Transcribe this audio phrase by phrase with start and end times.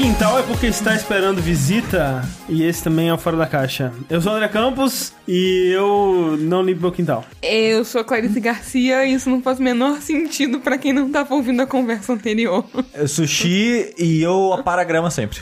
[0.00, 3.92] quintal é porque está esperando visita e esse também é o Fora da Caixa.
[4.08, 7.22] Eu sou o André Campos e eu não limpo meu quintal.
[7.42, 11.10] Eu sou a Clarice Garcia e isso não faz o menor sentido pra quem não
[11.10, 12.64] tava ouvindo a conversa anterior.
[12.94, 15.38] Eu sushi e eu aparo a grama sempre.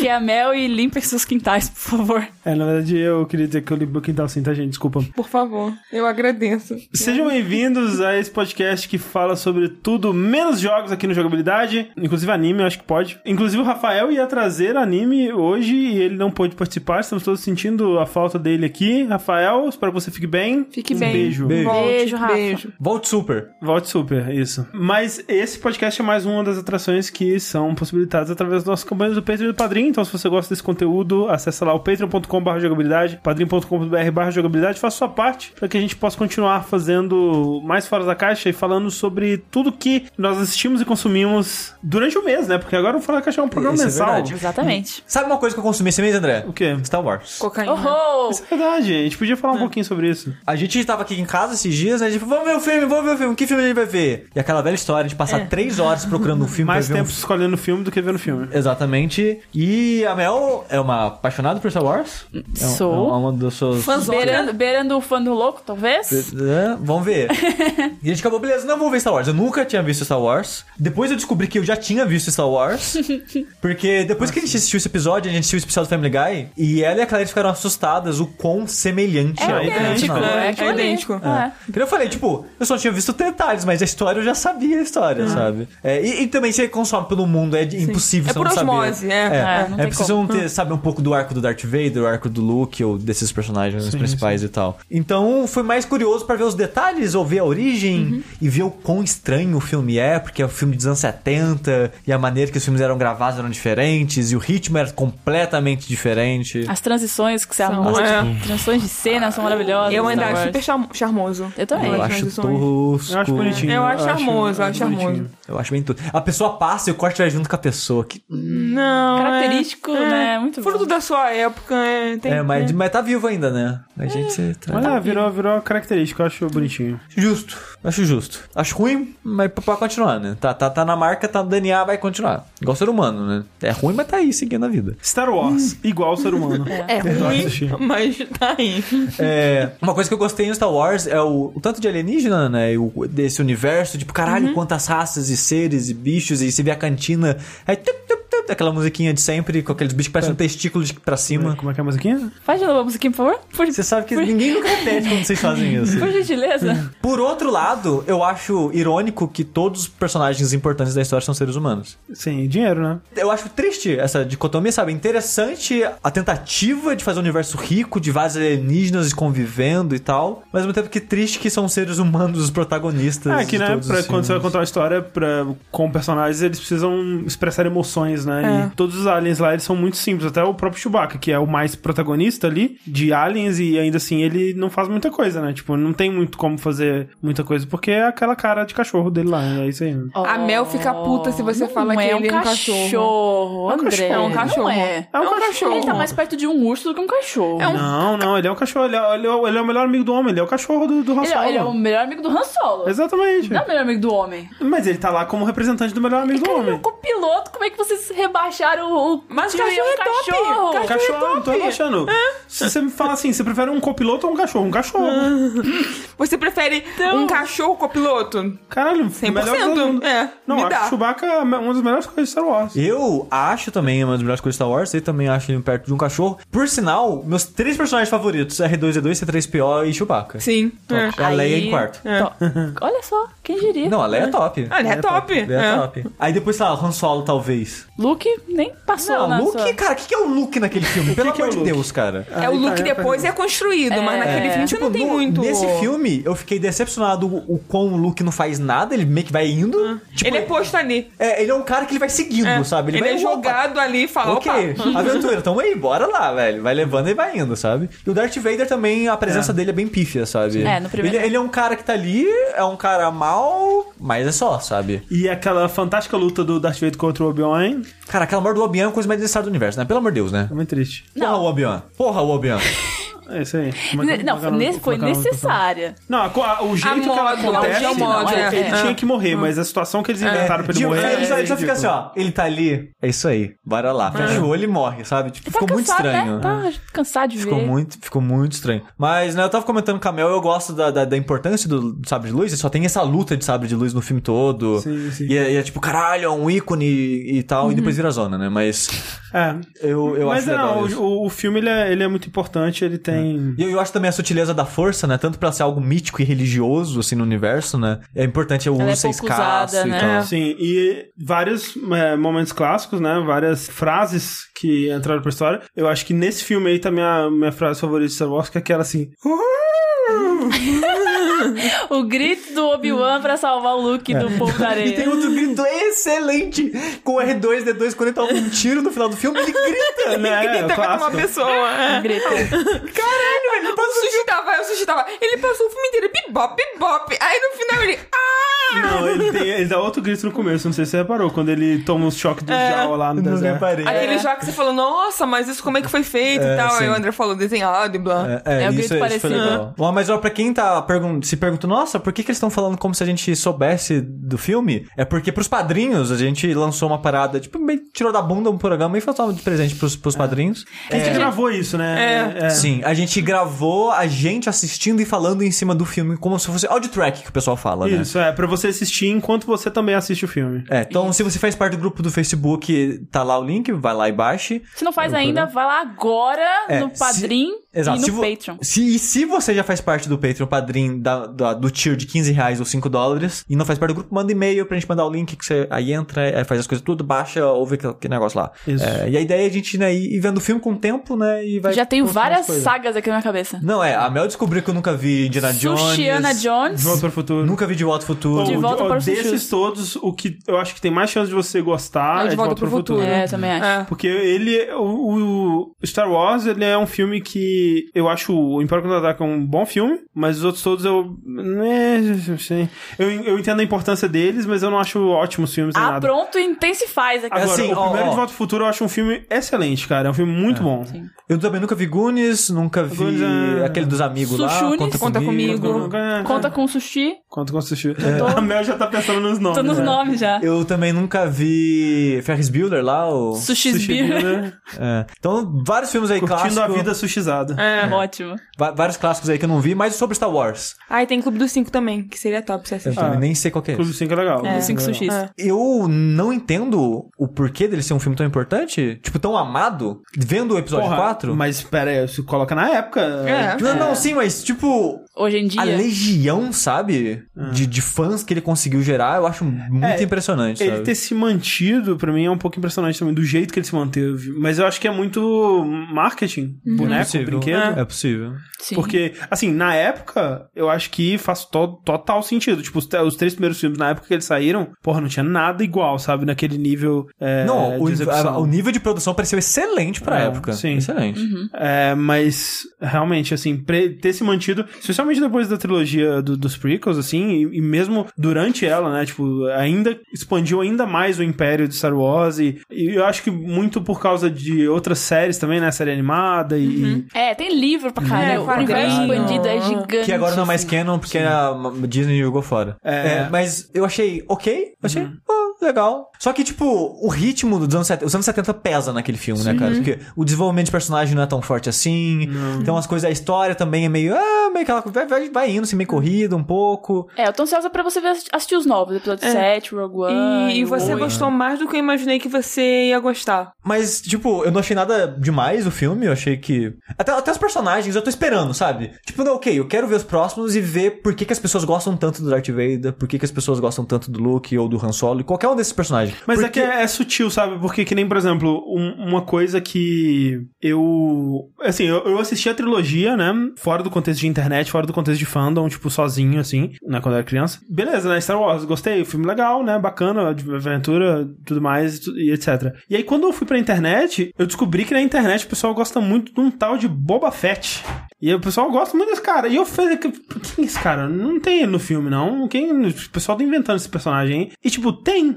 [0.00, 2.28] Que é a Mel e limpe seus quintais, por favor.
[2.44, 4.70] É, na verdade eu queria dizer que eu limpo meu quintal sim, tá gente?
[4.70, 5.04] Desculpa.
[5.14, 6.76] Por favor, eu agradeço.
[6.92, 12.30] Sejam bem-vindos a esse podcast que fala sobre tudo menos jogos aqui no Jogabilidade, inclusive
[12.32, 13.20] anime, eu acho que pode.
[13.24, 17.98] Inclusive o Rafael ia trazer anime hoje e ele não pôde participar, estamos todos sentindo
[17.98, 19.04] a falta dele aqui.
[19.04, 20.66] Rafael, espero que você fique bem.
[20.70, 21.12] Fique um bem.
[21.12, 21.46] Beijo.
[21.46, 21.68] Beijo.
[21.68, 22.34] Volte, Beijo, Rafa.
[22.34, 22.72] Beijo.
[22.80, 23.50] Volte super.
[23.60, 24.66] Volte super, isso.
[24.72, 29.14] Mas esse podcast é mais uma das atrações que são possibilitadas através das nossas campanhas
[29.14, 29.88] do Patreon e do Padrim.
[29.88, 35.08] Então, se você gosta desse conteúdo, acessa lá o patreon.com.br jogabilidade, padrim.com.br jogabilidade, faça sua
[35.08, 39.38] parte para que a gente possa continuar fazendo mais fora da caixa e falando sobre
[39.38, 42.58] tudo que nós assistimos e consumimos durante o mês, né?
[42.58, 44.06] Porque agora o Fora da Caixa é um programa Isso é mensal.
[44.06, 44.34] verdade.
[44.34, 45.04] Exatamente.
[45.06, 46.44] Sabe uma coisa que eu consumi esse mês, André?
[46.46, 46.76] o quê?
[46.84, 47.38] Star Wars.
[47.38, 47.74] Cocaína.
[47.74, 48.30] Oh!
[48.30, 50.32] Isso é verdade, a gente podia falar um pouquinho sobre isso.
[50.46, 52.06] A gente tava aqui em casa esses dias, né?
[52.08, 53.34] A gente falou, vamos ver o filme, vamos ver o filme.
[53.34, 54.26] Que filme a gente vai ver?
[54.34, 57.10] E aquela velha história de passar três horas procurando um filme Mais pra ver tempo
[57.12, 58.46] escolhendo o filme do que vendo o filme.
[58.52, 58.56] um...
[58.56, 59.40] Exatamente.
[59.54, 62.26] E a Mel é uma apaixonada por Star Wars.
[62.34, 63.08] É um- Sou.
[63.08, 63.84] É uma das suas...
[63.84, 64.18] Fãzona.
[64.18, 66.12] Beirando, beirando o fã do louco, talvez?
[66.12, 67.28] É, vamos ver.
[68.02, 69.28] e a gente acabou, beleza, não vamos ver Star Wars.
[69.28, 70.64] Eu nunca tinha visto Star Wars.
[70.78, 72.96] Depois eu descobri que eu já tinha visto Star Wars.
[73.60, 76.10] porque depois que a gente assistiu esse episódio, a gente assistiu o especial do Family
[76.10, 80.22] Guy, e ela e a Clarice ficaram assustadas o quão semelhante É ao idêntico, original.
[80.24, 80.82] é, aquilo é ali.
[80.82, 81.12] idêntico.
[81.14, 81.52] É.
[81.74, 84.82] Eu falei, tipo, eu só tinha visto detalhes, mas a história eu já sabia a
[84.82, 85.68] história, sabe?
[85.82, 88.52] É, e, e também você consome pelo mundo, é de- impossível É você por não
[88.54, 88.70] saber.
[88.70, 89.14] osmose, é.
[89.14, 90.28] É, É, não é tem preciso como.
[90.28, 93.30] ter, saber um pouco do arco do Darth Vader, o arco do Luke ou desses
[93.32, 94.78] personagens principais e tal.
[94.90, 98.22] Então foi mais curioso pra ver os detalhes, ou ver a origem Uhum.
[98.40, 101.92] e ver o quão estranho o filme é, porque é um filme dos anos 70
[102.06, 105.86] e a maneira que os filmes eram gravados eram diferentes e o ritmo era completamente
[105.88, 106.64] diferente.
[106.68, 108.22] As transições que você São, arrumou, é.
[108.22, 109.94] tipo, transições de cena são maravilhosas.
[109.94, 111.52] Eu ainda Star acho super charmoso.
[111.56, 111.88] Eu também.
[111.88, 112.58] Eu As acho transições.
[112.58, 113.12] tosco.
[113.12, 113.72] Eu acho bonitinho.
[113.72, 115.26] Eu acho charmoso, eu acho charmoso.
[115.46, 116.02] Eu acho bem tudo.
[116.12, 118.04] A pessoa passa e o corte vai junto com a pessoa.
[118.04, 118.22] Que...
[118.28, 119.18] Não.
[119.18, 120.38] Característico, é, né?
[120.38, 120.86] Muito Fruto bom.
[120.86, 122.16] da sua época, é.
[122.18, 122.74] Tem, É, mas, é.
[122.74, 123.80] mas tá vivo ainda, né?
[123.98, 124.54] A gente.
[124.54, 124.72] Tá...
[124.72, 127.00] Mas é, virou, virou característica, eu acho bonitinho.
[127.16, 127.56] Justo.
[127.82, 128.40] Acho justo.
[128.54, 130.36] Acho ruim, mas pra continuar, né?
[130.40, 132.46] Tá, tá, tá na marca, tá no DNA, vai continuar.
[132.60, 133.44] Igual ser humano, né?
[133.62, 134.96] É ruim, mas tá aí, seguindo a vida.
[135.02, 136.66] Star Wars, igual ser humano.
[136.88, 138.82] É Eu ruim, mas tá aí.
[139.18, 142.48] É, uma coisa que eu gostei em Star Wars é o, o tanto de alienígena,
[142.48, 142.72] né?
[142.72, 146.70] E o, desse universo, tipo, caralho, quantas raças e seres e bichos, e você vê
[146.70, 147.36] a cantina.
[147.66, 148.17] Aí, tup, tup,
[148.48, 151.54] aquela musiquinha de sempre, com aqueles bichos que parecem um testículo de pra cima.
[151.56, 152.32] Como é que é a musiquinha?
[152.44, 153.40] Faz de novo a musiquinha, por favor.
[153.56, 155.98] Por, Você sabe que ninguém nunca repete quando vocês fazem isso.
[155.98, 156.92] por gentileza.
[157.00, 161.56] Por outro lado, eu acho irônico que todos os personagens importantes da história são seres
[161.56, 161.96] humanos.
[162.12, 162.98] Sim, dinheiro, né?
[163.16, 164.92] Eu acho triste essa dicotomia, sabe?
[164.92, 170.62] Interessante a tentativa de fazer um universo rico, de vários alienígenas convivendo e tal, mas
[170.62, 173.32] ao mesmo tempo que triste que são seres humanos os protagonistas.
[173.32, 174.42] Ah, que né, pra, quando você vai filmes.
[174.42, 178.27] contar uma história pra, com personagens, eles precisam expressar emoções, né?
[178.32, 178.66] É.
[178.66, 180.26] E todos os aliens lá, eles são muito simples.
[180.28, 184.22] Até o próprio Chewbacca, que é o mais protagonista ali de aliens, e ainda assim
[184.22, 185.52] ele não faz muita coisa, né?
[185.52, 189.28] Tipo, não tem muito como fazer muita coisa, porque é aquela cara de cachorro dele
[189.28, 189.96] lá, é isso aí.
[190.14, 193.70] A Mel fica puta se você Não fala que é ele é um cachorro.
[193.70, 193.90] É um André.
[193.90, 194.12] cachorro.
[194.12, 194.62] É um cachorro.
[194.62, 195.08] Não é.
[195.12, 195.72] É um cachorro.
[195.76, 197.60] Ele tá mais perto de um urso do que um cachorro.
[197.62, 199.66] É um- Não, não, ele é um cachorro, ele é, ele é- ele é o
[199.66, 201.44] melhor amigo do homem, ele é o cachorro do, do Han Ele, é- Solo.
[201.48, 202.88] ele é o melhor amigo do Han Solo.
[202.88, 203.50] Exatamente.
[203.52, 204.48] Não é o melhor amigo do homem.
[204.60, 206.78] Mas ele tá lá como representante do melhor amigo do Cara, ele é homem.
[206.78, 209.24] o copiloto, como é que vocês rebaixaram o...
[209.28, 210.08] Mas time cachorro um é top.
[210.08, 210.72] cachorro?
[210.72, 211.58] Cachorro- Cachorro, não tô top.
[211.58, 212.06] relaxando.
[212.48, 214.66] Se você me fala assim, você prefere um copiloto ou um cachorro?
[214.66, 215.06] Um cachorro.
[216.18, 218.58] Você prefere Então- um cachorro copiloto?
[218.68, 219.30] Caralho, 100%.
[219.32, 220.04] melhor coisa do mundo.
[220.04, 220.88] É, Não, me acho dá.
[220.88, 222.74] Chewbacca é uma das melhores coisas de Star Wars.
[222.76, 225.86] Eu acho também uma das melhores coisas de Star Wars, eu também acho ele perto
[225.86, 226.38] de um cachorro.
[226.50, 230.40] Por sinal, meus três personagens favoritos, R2-D2, C3PO e Chewbacca.
[230.40, 230.72] Sim.
[230.90, 231.22] É.
[231.22, 232.00] A Leia Aí- em quarto.
[232.02, 232.32] Tó-
[232.80, 233.88] Olha só, quem diria.
[233.88, 234.66] Não, a Leia é top.
[234.70, 235.32] Ah, ele é, top.
[235.34, 235.76] Leia é É.
[235.76, 236.06] top.
[236.18, 237.86] Aí depois, sei lá, Han Solo, talvez.
[238.08, 239.74] Luke nem passou Não, na Luke, sua...
[239.74, 241.14] cara, o que, que é o Luke naquele filme?
[241.14, 241.72] Pelo que é amor o de Luke?
[241.72, 242.26] Deus, cara.
[242.30, 244.90] É o Aí tá, look é a depois é construído, mas naquele filme você não
[244.90, 245.40] tem Tipo, no- muito.
[245.40, 249.26] Nesse filme, eu fiquei decepcionado o, o quão o Luke não faz nada, ele meio
[249.26, 250.00] que vai indo.
[250.14, 251.10] Tipo, ele é posto ali.
[251.18, 252.64] é, ele é um cara que ele vai seguindo, É.
[252.64, 252.90] sabe?
[252.92, 254.98] Ele, vai é opa, jogado ali e fala, Ok, opa.
[254.98, 256.62] aventura, tamo aí, bora lá, velho.
[256.62, 257.88] Vai levando e vai indo, sabe?
[258.06, 260.62] E o Darth Vader também, a presença dele é bem pífia, sabe?
[260.62, 263.92] É, no primeiro- Ele, ele é um cara que tá ali, é um cara mal,
[264.00, 265.02] mas é só, sabe?
[265.10, 268.86] E aquela fantástica luta do Darth Vader contra o Obi-Wan Cara, aquela morte do Obi-Wan
[268.86, 269.84] é a coisa mais necessária do universo, né?
[269.84, 270.48] Pelo amor de Deus, né?
[270.50, 271.04] é muito triste.
[271.18, 271.82] Porra, o Obi-Wan.
[271.96, 272.58] Porra, o Obi-Wan.
[273.30, 273.72] É isso aí.
[273.90, 275.94] Como é que- Não, como é que é o nesse- nome- foi é é necessária.
[276.08, 278.48] Não, a a- o jeito que ela modo, acontece, é modo, não, é.
[278.48, 278.80] ele É.
[278.80, 281.38] tinha que morrer, mas a situação que eles inventaram pra ele morrer ele só, é
[281.40, 282.10] ele só fica assim, ó.
[282.16, 282.90] Ele tá ali.
[283.02, 283.52] É isso aí.
[283.64, 284.10] Bora lá.
[284.10, 285.30] Fecha o olho e morre, sabe?
[285.30, 286.34] Tipo, ficou tá muito cansado, estranho.
[286.36, 286.40] Né?
[286.40, 287.66] Tá cansado de Ficou ver.
[287.66, 288.82] muito, ficou muito estranho.
[288.96, 291.92] Mas, né, eu tava comentando com a Mel, eu gosto da, da, da importância do,
[291.94, 294.20] do sabre de luz, e só tem essa luta de sabre de luz no filme
[294.22, 294.80] todo.
[294.80, 295.26] Sim, sim.
[295.28, 298.38] E, é, e é tipo, caralho, é um ícone e tal, e depois vira zona,
[298.38, 298.48] né?
[298.48, 298.88] Mas
[299.34, 299.54] É.
[299.82, 302.96] eu, eu mas acho não, o, o filme ele é, ele é muito importante, ele
[302.98, 303.17] tem.
[303.18, 305.18] E eu, eu acho também a sutileza da força, né?
[305.18, 308.00] Tanto pra ser algo mítico e religioso, assim, no universo, né?
[308.14, 310.00] É importante o Ela uso é ser escasso usada, e né?
[310.00, 310.22] tal.
[310.22, 313.22] Sim, e vários é, momentos clássicos, né?
[313.26, 315.60] Várias frases que entraram pra história.
[315.76, 318.58] Eu acho que nesse filme aí tá minha, minha frase favorita de Star Wars, que
[318.58, 319.08] é aquela assim.
[321.90, 325.10] O grito do Obi-Wan pra salvar o Luke do povo da E tem areia.
[325.10, 326.72] outro grito excelente
[327.04, 330.18] com o R2, D2, quando ele toma um tiro no final do filme, ele grita.
[330.18, 330.44] né?
[330.44, 331.16] é, Grita pra uma clássico.
[331.22, 331.70] pessoa.
[331.72, 332.00] é.
[332.00, 332.28] Grito.
[332.28, 333.88] Caralho, ele passou.
[333.88, 335.06] O sushi tava, o sushi tava.
[335.20, 337.16] Ele passou o filme inteiro, bibop, bibop.
[337.20, 337.98] Aí no final ele.
[338.14, 338.80] Ah!
[338.80, 341.48] Não, ele, tem, ele dá outro grito no começo, não sei se você reparou, quando
[341.48, 343.54] ele toma o choque do Jawa lá no Não deserto.
[343.54, 343.86] reparei.
[343.86, 346.56] Aquele já que você falou, nossa, mas isso como é que foi feito É, e
[346.56, 346.70] tal.
[346.72, 346.84] sim.
[346.84, 348.42] Aí o André falou desenhado e blá.
[348.44, 349.34] É, É o isso, grito isso foi parecido.
[349.34, 349.74] legal.
[349.76, 352.50] Bom, mas ó, pra quem tá pergun se perguntando, nossa, por que, que eles estão
[352.50, 354.86] falando como se a gente soubesse do filme?
[354.96, 358.58] É porque pros padrinhos a gente lançou uma parada, tipo, meio tirou da bunda um
[358.58, 360.64] programa e foi só de presente pros, pros padrinhos.
[360.90, 362.34] A gente gravou isso, né?
[362.40, 362.50] É.
[362.50, 366.46] Sim, a gente gravou a gente assistindo e falando em cima do filme, como se
[366.46, 367.96] fosse audio track que o pessoal fala, né?
[368.02, 370.64] Isso, é, pra você assistir enquanto você também assiste o filme.
[370.70, 373.94] É, então se você faz parte do grupo do Facebook, tá lá o link, vai
[373.94, 374.62] lá e baixe.
[374.74, 377.98] Se não faz ainda, vai lá agora É, no se- Padrim Exato.
[377.98, 378.56] e se no vo- Patreon.
[378.62, 382.06] Se, e se você já faz parte do Patreon Padrim da, da- do tier de
[382.06, 384.88] 15 reais ou 5 dólares e não faz parte do grupo, manda e-mail pra gente
[384.88, 387.92] mandar o link que você aí entra, aí faz as coisas tudo, baixa, ouve aquele,
[387.92, 388.50] aquele negócio lá.
[388.66, 388.84] Isso.
[388.84, 391.16] É, e a ideia é a gente né, ir vendo o filme com o tempo,
[391.16, 391.44] né?
[391.46, 393.58] E vai Já tenho várias sagas aqui na minha cabeça.
[393.62, 395.80] Não, é, a Mel descobriu que eu nunca vi Indiana Jones.
[395.80, 396.80] Sushiana Jones.
[396.80, 397.46] De volta para o futuro.
[397.46, 398.44] Nunca vi De Volta ao Futuro.
[398.44, 399.70] De Volta para o Desses Futuro.
[399.74, 402.54] todos, o que eu acho que tem mais chance de você gostar é, De Volta,
[402.54, 403.02] para o Futuro.
[403.02, 403.64] É, eu também acho.
[403.64, 403.84] É.
[403.84, 408.82] Porque ele, o, o Star Wars, ele é um filme que eu acho o Império
[408.84, 411.98] Contra-Ataca um bom filme, mas os outros todos eu, né,
[412.28, 412.68] não sei.
[412.98, 416.06] Eu, eu entendo a importância deles, mas eu não acho ótimos filmes nem Ah, nada.
[416.06, 417.34] pronto, intensifaz aqui.
[417.36, 418.10] Agora, Assim, o ó, primeiro ó.
[418.10, 420.08] De Volta ao Futuro eu acho um filme excelente, cara.
[420.08, 420.84] É um filme muito bom.
[421.28, 424.48] Eu também nunca vi Goonies, nunca vi Goonies é- aquele dos amigos lá.
[424.48, 424.78] Sushunes.
[424.78, 425.60] Conta, Conta comigo.
[425.60, 425.96] comigo.
[425.96, 427.12] É, Conta com sushi.
[427.28, 427.96] Conta com assistir.
[428.08, 428.38] É.
[428.38, 429.58] A Mel já tá pensando nos nomes.
[429.58, 429.84] Tô nos né?
[429.84, 430.40] nomes já.
[430.42, 433.34] Eu também nunca vi Ferris Bueller lá, o...
[433.34, 433.86] Sushi Sushi.
[434.02, 435.06] Builder, É.
[435.18, 436.58] Então, vários filmes aí Curtindo clássicos.
[436.58, 437.47] a vida sushizada.
[437.56, 437.86] É.
[437.92, 438.36] Ótimo.
[438.58, 440.74] Va- Vários clássicos aí que eu não vi, mas sobre Star Wars.
[440.88, 442.98] Ah, e tem Clube dos Cinco também, que seria top se assistir.
[443.00, 443.14] Ah.
[443.16, 443.98] nem sei qual que é Clube esse.
[443.98, 444.44] 5 é legal.
[444.46, 444.94] É, cinco legal.
[444.94, 445.14] sushis.
[445.14, 445.30] É.
[445.38, 450.54] Eu não entendo o porquê dele ser um filme tão importante, tipo, tão amado, vendo
[450.54, 451.36] o episódio Porra, 4.
[451.36, 453.00] Mas pera aí, você coloca na época.
[453.00, 453.56] É.
[453.60, 455.60] Não, não, sim, mas tipo, Hoje em dia.
[455.60, 457.22] a legião, sabe?
[457.52, 460.84] De, de fãs que ele conseguiu gerar, eu acho muito É, impressionante, Ele sabe?
[460.84, 463.74] ter se mantido, pra mim, é um pouco impressionante também, do jeito que ele se
[463.74, 464.30] manteve.
[464.38, 467.26] Mas eu acho que é muito marketing, É boneco, possível.
[467.26, 467.78] brinquedo.
[467.80, 468.32] É possível.
[468.60, 468.74] Sim.
[468.74, 472.62] Porque, assim, na época, eu acho que faz to- total sentido.
[472.62, 475.62] Tipo, os, os três primeiros filmes, na época que eles saíram, porra, não tinha nada
[475.62, 476.24] igual, sabe?
[476.24, 480.52] Naquele nível é, não, o, a- o nível de produção pareceu excelente pra É, época.
[480.52, 480.76] sim.
[480.76, 481.20] Excelente.
[481.54, 483.56] É, mas realmente, assim,
[484.00, 488.66] ter se mantido, especialmente depois da trilogia do- dos prequels, assim, e, e mesmo durante
[488.66, 489.06] ela, né?
[489.06, 493.30] Tipo, ainda expandiu ainda mais o império de Star Wars e, e eu acho que
[493.30, 495.70] muito por causa de outras séries também, né?
[495.70, 497.06] Série animada e.
[497.14, 498.32] É, tem livro pra caralho.
[498.32, 500.04] É, o universo expandido é gigante.
[500.04, 500.76] Que agora não é mais assim.
[500.76, 501.54] canon, porque a
[501.88, 502.76] Disney jogou fora.
[502.82, 503.28] É.
[503.30, 506.10] mas eu achei ok, achei ah, legal.
[506.18, 509.54] Só que, tipo, o ritmo dos anos 70, os anos 70 pesa naquele filme, né,
[509.54, 509.74] cara?
[509.74, 512.28] Porque o desenvolvimento de personagem não é tão forte assim.
[512.60, 515.64] Então as coisas, a história também é meio, ah, meio aquela vai, vai, vai indo,
[515.64, 517.08] assim, meio corrida um pouco.
[517.16, 520.52] É, eu tô ansiosa pra você ver, assistir os novos, episódio 7, Rogue One.
[520.54, 520.98] E, e você oito.
[520.98, 523.52] gostou mais do que eu imaginei que você ia gostar.
[523.64, 526.74] Mas, tipo, eu não achei nada demais o filme, eu achei que.
[526.96, 528.92] Até, até os personagens eu tô esperando, sabe?
[529.04, 531.64] Tipo, não, ok, eu quero ver os próximos e ver por que, que as pessoas
[531.64, 534.68] gostam tanto do Darth Vader, por que, que as pessoas gostam tanto do Luke ou
[534.68, 536.16] do Han Solo, e qualquer um desses personagens.
[536.26, 537.58] Mas Porque- é que é, é sutil, sabe?
[537.58, 541.50] Porque que nem, por exemplo, um- uma coisa que eu...
[541.60, 543.32] Assim, eu, eu assisti a trilogia, né?
[543.56, 547.00] Fora do contexto de internet, fora do contexto de fandom, tipo, sozinho, assim, né?
[547.00, 547.60] Quando eu era criança.
[547.68, 548.20] Beleza, né?
[548.20, 549.04] Star Wars, gostei.
[549.04, 549.78] Filme legal, né?
[549.78, 552.74] Bacana, aventura, tudo mais, e etc.
[552.88, 556.00] E aí, quando eu fui pra internet, eu descobri que na internet o pessoal gosta
[556.00, 557.82] muito de um tal de Boba Fett.
[558.20, 559.46] E o pessoal gosta muito desse cara.
[559.48, 560.12] E eu falei, quem
[560.58, 561.08] é esse cara?
[561.08, 562.48] Não tem ele no filme, não.
[562.48, 562.86] Quem...
[562.88, 564.50] O pessoal tá inventando esse personagem aí.
[564.64, 565.36] E, tipo, tem.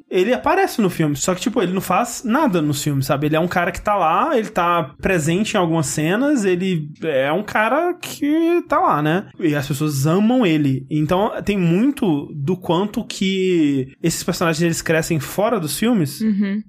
[0.11, 1.15] ele aparece no filme.
[1.15, 3.27] Só que, tipo, ele não faz nada nos filmes, sabe?
[3.27, 7.31] Ele é um cara que tá lá, ele tá presente em algumas cenas, ele é
[7.31, 9.29] um cara que tá lá, né?
[9.39, 10.85] E as pessoas amam ele.
[10.91, 16.19] Então, tem muito do quanto que esses personagens eles crescem fora dos filmes,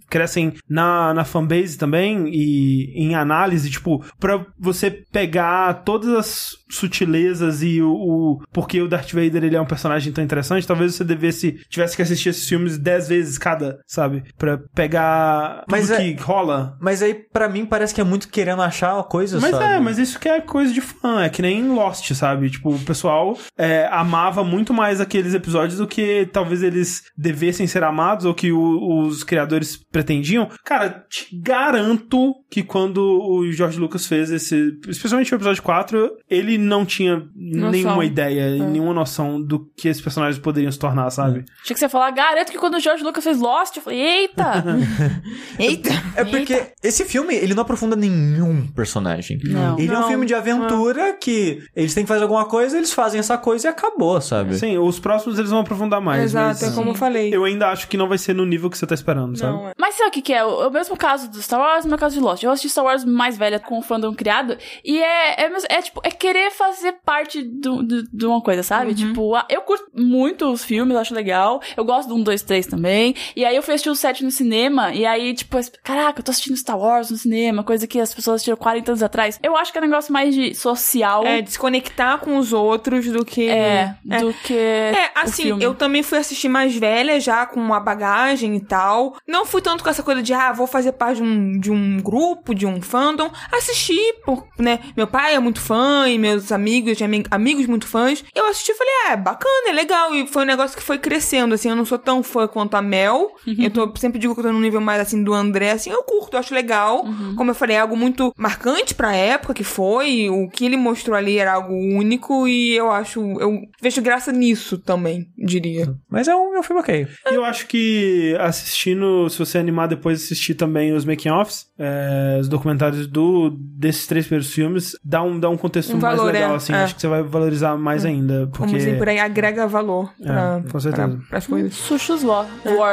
[0.09, 7.63] crescem na, na fanbase também e em análise, tipo, pra você pegar todas as sutilezas
[7.63, 11.05] e o, o porque o Darth Vader ele é um personagem tão interessante, talvez você
[11.05, 14.23] devesse tivesse que assistir esses filmes dez vezes cada, sabe?
[14.37, 16.77] Pra pegar tudo Mas é- que rola.
[16.81, 19.65] Mas aí, pra mim, parece que é muito querendo achar uma coisa, Mas sabe?
[19.65, 22.51] é, mas isso que é coisa de fã, é que nem Lost, sabe?
[22.51, 27.83] Tipo, o pessoal é, amava muito mais aqueles episódios do que talvez eles devessem ser
[27.85, 30.49] amados ou que o- os criadores pretendiam.
[30.65, 36.59] Cara, te garanto que quando o George Lucas fez esse, especialmente o episódio 4, ele
[36.59, 41.45] não tinha nenhuma ideia, nenhuma noção do que esses personagens poderiam se tornar, sabe?
[41.65, 44.65] Tinha que você falar, garanto que quando o George Lucas fez Lost, eu falei, eita!
[45.59, 45.91] Eita!
[46.17, 49.39] É porque esse filme, ele não aprofunda nenhum personagem.
[49.45, 49.79] Não.
[49.79, 52.93] Ele é um Não, filme de aventura que eles têm que fazer alguma coisa, eles
[52.93, 54.55] fazem essa coisa e acabou, sabe?
[54.57, 57.35] Sim, os próximos eles vão aprofundar mais, Exato, mas é como eu falei.
[57.35, 59.53] eu ainda acho que não vai ser no nível que você tá esperando, sabe?
[59.53, 59.73] Não, é.
[59.79, 60.45] Mas sabe o que, que é?
[60.45, 62.43] O, o mesmo caso do Star Wars, o meu caso de Lost.
[62.43, 64.57] Eu assisti Star Wars mais velha com o fandom criado.
[64.85, 68.95] E é, é, é, tipo, é querer fazer parte do, do- de uma coisa, sabe?
[68.95, 71.61] Tipo, ah, eu curto muito os filmes, acho legal.
[71.77, 73.12] Eu gosto do 1, 2, 3 também.
[73.37, 74.93] E aí eu fui assistir o 7 no cinema.
[74.93, 78.37] E aí, tipo, caraca, eu tô assistindo Star Wars no cinema, coisa que as pessoas
[78.37, 79.39] assistiram 40 anos atrás.
[79.43, 81.27] Eu acho que é um negócio mais de social.
[81.27, 83.49] É, desconectar com os outros do que.
[83.49, 84.55] É, do que.
[84.55, 89.17] É, assim, eu também fui assistir mais velha, já com uma bagagem e tal.
[89.27, 91.99] Não fui tanto com essa coisa de, ah, vou fazer parte de um, de um
[92.01, 93.31] grupo, de um fandom.
[93.53, 94.81] Assisti, por, né?
[94.97, 98.25] Meu pai é muito fã e meus amigos, ami- amigos muito fãs.
[98.35, 100.15] Eu assisti e falei, ah, é bacana, é legal.
[100.15, 101.69] E foi um negócio que foi crescendo, assim.
[101.69, 103.02] Eu não sou tão fã quanto a Mel.
[103.05, 105.91] Eu tô, sempre digo que eu tô num nível mais, assim, do André, assim.
[105.91, 107.05] Eu curto, eu acho legal.
[107.37, 110.29] Como eu falei, é algo muito marcante pra época que foi.
[110.31, 114.79] O que ele mostrou ali era algo único e eu acho, eu vejo graça nisso
[114.79, 115.95] também, diria.
[116.09, 117.07] Mas é um, é um filme ok.
[117.31, 122.49] E eu acho que assistindo, se você animar depois assistir também os making-offs, é, os
[122.49, 126.53] documentários do, desses três primeiros filmes, dá um, dá um contexto Um mais valor, legal,
[126.53, 126.73] é, assim.
[126.73, 126.77] é.
[126.77, 128.47] Acho que você vai valorizar mais ainda.
[128.47, 128.59] Porque...
[128.59, 131.09] Como dizem por aí, agrega valor pra, com certeza.
[131.09, 131.75] pra, pras coisas.
[131.75, 132.47] Sushus War.
[132.65, 132.92] War.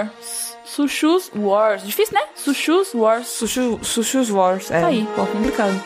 [0.65, 1.83] Sushus Wars.
[1.83, 2.21] Difícil, né?
[2.35, 3.27] Sushus Wars.
[3.27, 5.07] Sushi, Sushi's Wars, é Tá aí.
[5.15, 5.81] pô, complicado.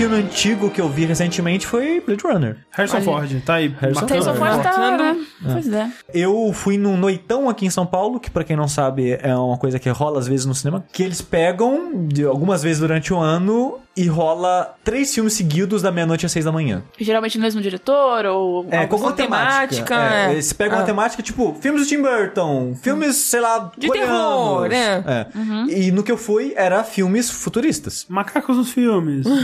[0.00, 2.56] Filme antigo que eu vi recentemente foi Blade Runner.
[2.70, 3.04] Harrison Olha.
[3.04, 3.68] Ford, tá aí.
[3.78, 4.06] Harrison.
[4.06, 5.26] Harrison Ford tá, né?
[5.52, 5.90] Pois é.
[6.14, 9.58] Eu fui num noitão aqui em São Paulo, que pra quem não sabe é uma
[9.58, 13.18] coisa que rola às vezes no cinema, que eles pegam de algumas vezes durante o
[13.18, 16.82] ano e rola três filmes seguidos da meia-noite às seis da manhã.
[16.98, 18.66] Geralmente no mesmo diretor ou...
[18.70, 19.94] É, com temática.
[19.94, 20.40] temática, É, é.
[20.56, 20.86] Pegam uma Ah.
[20.86, 24.10] temática, tipo, filmes do Tim Burton, filmes, sei lá, De coreanos.
[24.16, 25.04] terror, né?
[25.06, 25.26] É.
[25.72, 28.06] E no que eu fui, era filmes futuristas.
[28.08, 29.26] Macacos nos filmes.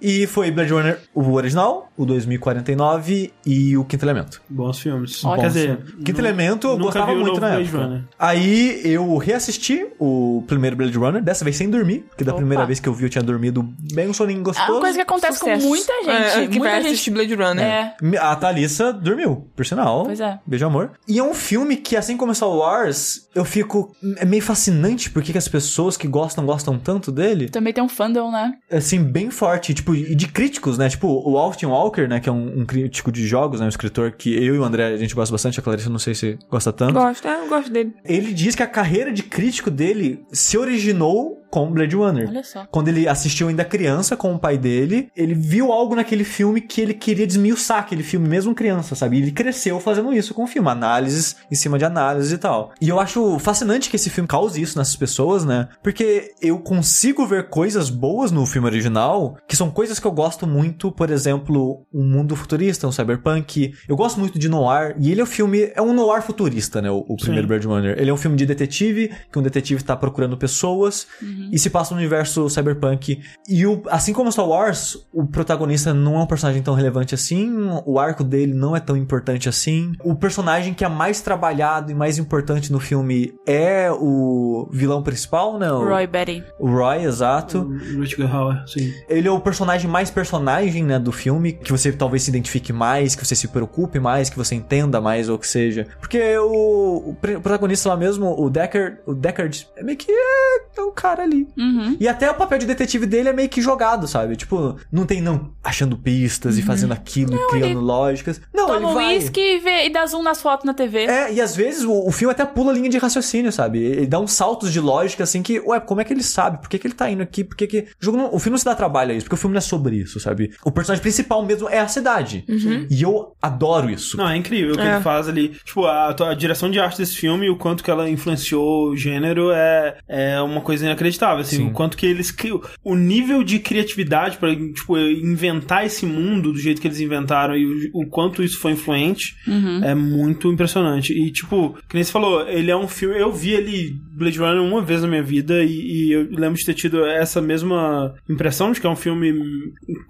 [0.00, 4.40] E foi Blade Runner, o original, o 2049 e o Quinto Elemento.
[4.48, 5.24] Bons filmes.
[5.24, 5.40] Ótimo.
[5.42, 7.84] Quer dizer, Quinto nu- Elemento eu nunca gostava muito na Blade época.
[7.84, 8.04] Runner.
[8.18, 12.38] Aí eu reassisti o primeiro Blade Runner, dessa vez sem dormir, porque da Opa.
[12.40, 14.72] primeira vez que eu vi eu tinha dormido bem um soninho É gostoso.
[14.72, 15.62] uma coisa que acontece Sucesso.
[15.62, 16.08] com muita gente.
[16.10, 16.92] É, que muita vai gente...
[16.92, 17.64] assistir Blade Runner.
[17.64, 17.94] É.
[18.18, 20.04] A Thalissa dormiu, por sinal.
[20.04, 20.38] Pois é.
[20.46, 20.92] Beijo, amor.
[21.06, 23.94] E é um filme que, assim como Star Wars, eu fico...
[24.16, 27.48] É meio fascinante porque que as pessoas que gostam, gostam tanto dele.
[27.48, 28.54] Também tem um fandom, né?
[28.70, 29.74] Assim, bem forte.
[29.74, 30.88] Tipo, e de críticos, né?
[30.88, 32.20] Tipo, o Austin Walker, né?
[32.20, 33.66] Que é um, um crítico de jogos, né?
[33.66, 35.60] Um escritor que eu e o André, a gente gosta bastante.
[35.60, 36.94] A Clarissa, não sei se gosta tanto.
[36.94, 37.94] Gosto, é, eu gosto dele.
[38.04, 42.28] Ele diz que a carreira de crítico dele se originou com Blade Runner.
[42.28, 42.66] Olha só.
[42.70, 46.80] Quando ele assistiu ainda criança com o pai dele, ele viu algo naquele filme que
[46.80, 49.18] ele queria desmiuçar aquele filme, mesmo criança, sabe?
[49.18, 52.72] E ele cresceu fazendo isso com o filme, análises em cima de análises e tal.
[52.80, 55.68] E eu acho fascinante que esse filme cause isso nessas pessoas, né?
[55.82, 60.46] Porque eu consigo ver coisas boas no filme original, que são coisas que eu gosto
[60.46, 63.74] muito, por exemplo, um mundo futurista, um cyberpunk.
[63.88, 66.90] Eu gosto muito de noir, e ele é um filme, é um noir futurista, né?
[66.90, 67.48] O, o primeiro.
[67.48, 67.98] Blade Runner.
[67.98, 71.06] Ele é um filme de detetive, que um detetive tá procurando pessoas,
[71.52, 73.20] e se passa no universo cyberpunk.
[73.48, 77.50] E o, assim como Star Wars, o protagonista não é um personagem tão relevante assim,
[77.84, 79.92] o arco dele não é tão importante assim.
[80.02, 85.58] O personagem que é mais trabalhado e mais importante no filme é o vilão principal,
[85.58, 85.70] né?
[85.70, 86.42] O Roy Betty.
[86.58, 87.70] o Roy, exato.
[87.96, 88.92] Rutger Hauer, sim.
[89.08, 93.14] Ele é o personagem mais personagem, né, do filme, que você talvez se identifique mais,
[93.14, 95.86] que você se preocupe mais, que você entenda mais, ou que seja.
[96.00, 100.60] Porque o, o o protagonista lá mesmo, o Deckard, o Deckard, é meio que é,
[100.76, 101.46] é um cara ali.
[101.56, 101.96] Uhum.
[102.00, 104.36] E até o papel de detetive dele é meio que jogado, sabe?
[104.36, 108.40] Tipo, não tem não achando pistas e fazendo aquilo, e criando lógicas.
[108.52, 109.06] Não, Toma ele um vai...
[109.16, 111.04] uísque e, vê- e dá zoom nas fotos na TV.
[111.04, 113.78] É, e às vezes o, o filme até pula a linha de raciocínio, sabe?
[113.78, 116.58] Ele dá uns saltos de lógica, assim, que, ué, como é que ele sabe?
[116.60, 117.44] Por que, que ele tá indo aqui?
[117.44, 117.78] Por que que...
[117.80, 119.58] O, jogo não- o filme não se dá trabalho a isso, porque o filme não
[119.58, 120.52] é sobre isso, sabe?
[120.64, 122.44] O personagem principal mesmo é a cidade.
[122.90, 124.16] E eu adoro isso.
[124.16, 124.94] Não, é incrível o que É.
[124.94, 125.48] ele faz ali.
[125.64, 129.50] Tipo, a, a direção de arte desse filme, o quanto que ela influenciou o gênero
[129.52, 131.08] é, é uma coisa inacreditável,
[131.40, 131.56] assim.
[131.56, 131.66] Sim.
[131.68, 132.60] O quanto que eles criam.
[132.82, 137.66] O nível de criatividade pra, tipo, inventar esse mundo do jeito que eles inventaram e
[137.66, 139.36] o, o quanto isso foi influente
[139.84, 141.12] é muito impressionante.
[141.12, 143.18] E, tipo, que nem você falou, ele é um filme.
[143.18, 146.64] Eu vi ele, Blade Runner, uma vez na minha vida e, e eu lembro de
[146.64, 149.32] ter tido essa mesma impressão de que é um filme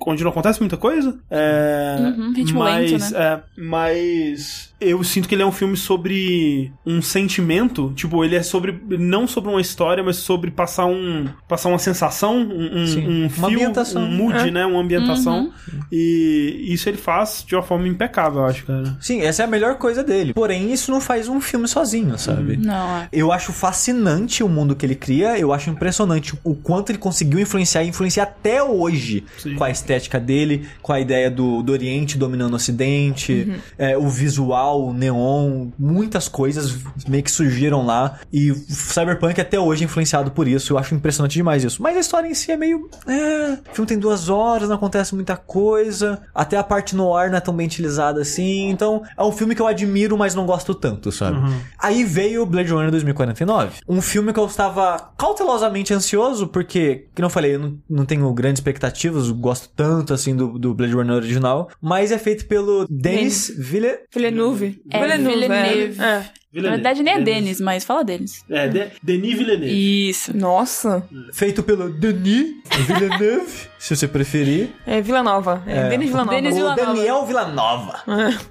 [0.07, 1.19] onde não acontece muita coisa.
[1.31, 3.19] É, Uhum, ritmo mas, lento, né?
[3.19, 8.43] é, mas eu sinto que ele é um filme sobre um sentimento, tipo, ele é
[8.43, 13.47] sobre não sobre uma história, mas sobre passar um passar uma sensação, um, um, um
[13.47, 14.03] ambientação.
[14.03, 14.51] um mood, É.
[14.51, 15.45] né, uma ambientação.
[15.73, 15.81] Uhum.
[15.93, 18.97] E isso ele faz de uma forma impecável, eu acho, cara.
[19.01, 20.33] Sim, essa é a melhor coisa dele.
[20.33, 22.57] Porém, isso não faz um filme sozinho, sabe?
[22.57, 23.09] Não, é.
[23.13, 23.98] Eu acho fascinante
[24.45, 28.25] o mundo que ele cria, eu acho impressionante o quanto ele conseguiu influenciar e influenciar
[28.25, 29.55] até hoje Sim.
[29.57, 34.09] com a estética dele, com a ideia do, do Oriente dominando o Ocidente, é, o
[34.09, 36.77] visual, o neon, muitas coisas
[37.07, 38.19] meio que surgiram lá.
[38.33, 41.83] E o Cyberpunk até hoje é influenciado por isso, eu acho impressionante demais isso.
[41.83, 42.89] Mas a história em si é meio.
[43.07, 47.31] É, o filme tem duas horas, não acontece muita coisa, até a parte no ar
[47.31, 50.47] não é tão bem utilizada assim, então é um filme que eu admiro, mas não
[50.47, 51.39] gosto tanto, sabe?
[51.79, 53.79] Aí veio Blade Runner 2049.
[53.89, 58.31] Um filme que eu estava cautelosamente ansioso, porque, que não falei, eu não, não tenho
[58.33, 62.87] grandes expectativas, eu gosto tanto assim do, do Blade Runner original, mas é feito pelo
[62.89, 64.01] Denis Ville...
[64.13, 64.83] Villeneuve.
[64.91, 66.01] É, Villeneuve, Villeneuve.
[66.01, 66.39] é.
[66.53, 68.43] Na verdade, nem é Denis, mas fala Denis.
[68.49, 70.09] É, de, Denis Villeneuve.
[70.11, 70.35] Isso.
[70.37, 71.07] Nossa.
[71.33, 72.55] Feito pelo Denis
[72.87, 74.71] Villeneuve, se você preferir.
[74.87, 75.63] É Vila Nova.
[75.67, 76.35] É, Denis Vila Nova.
[76.35, 76.87] Denis o Villanova.
[76.87, 78.03] Daniel Villanova,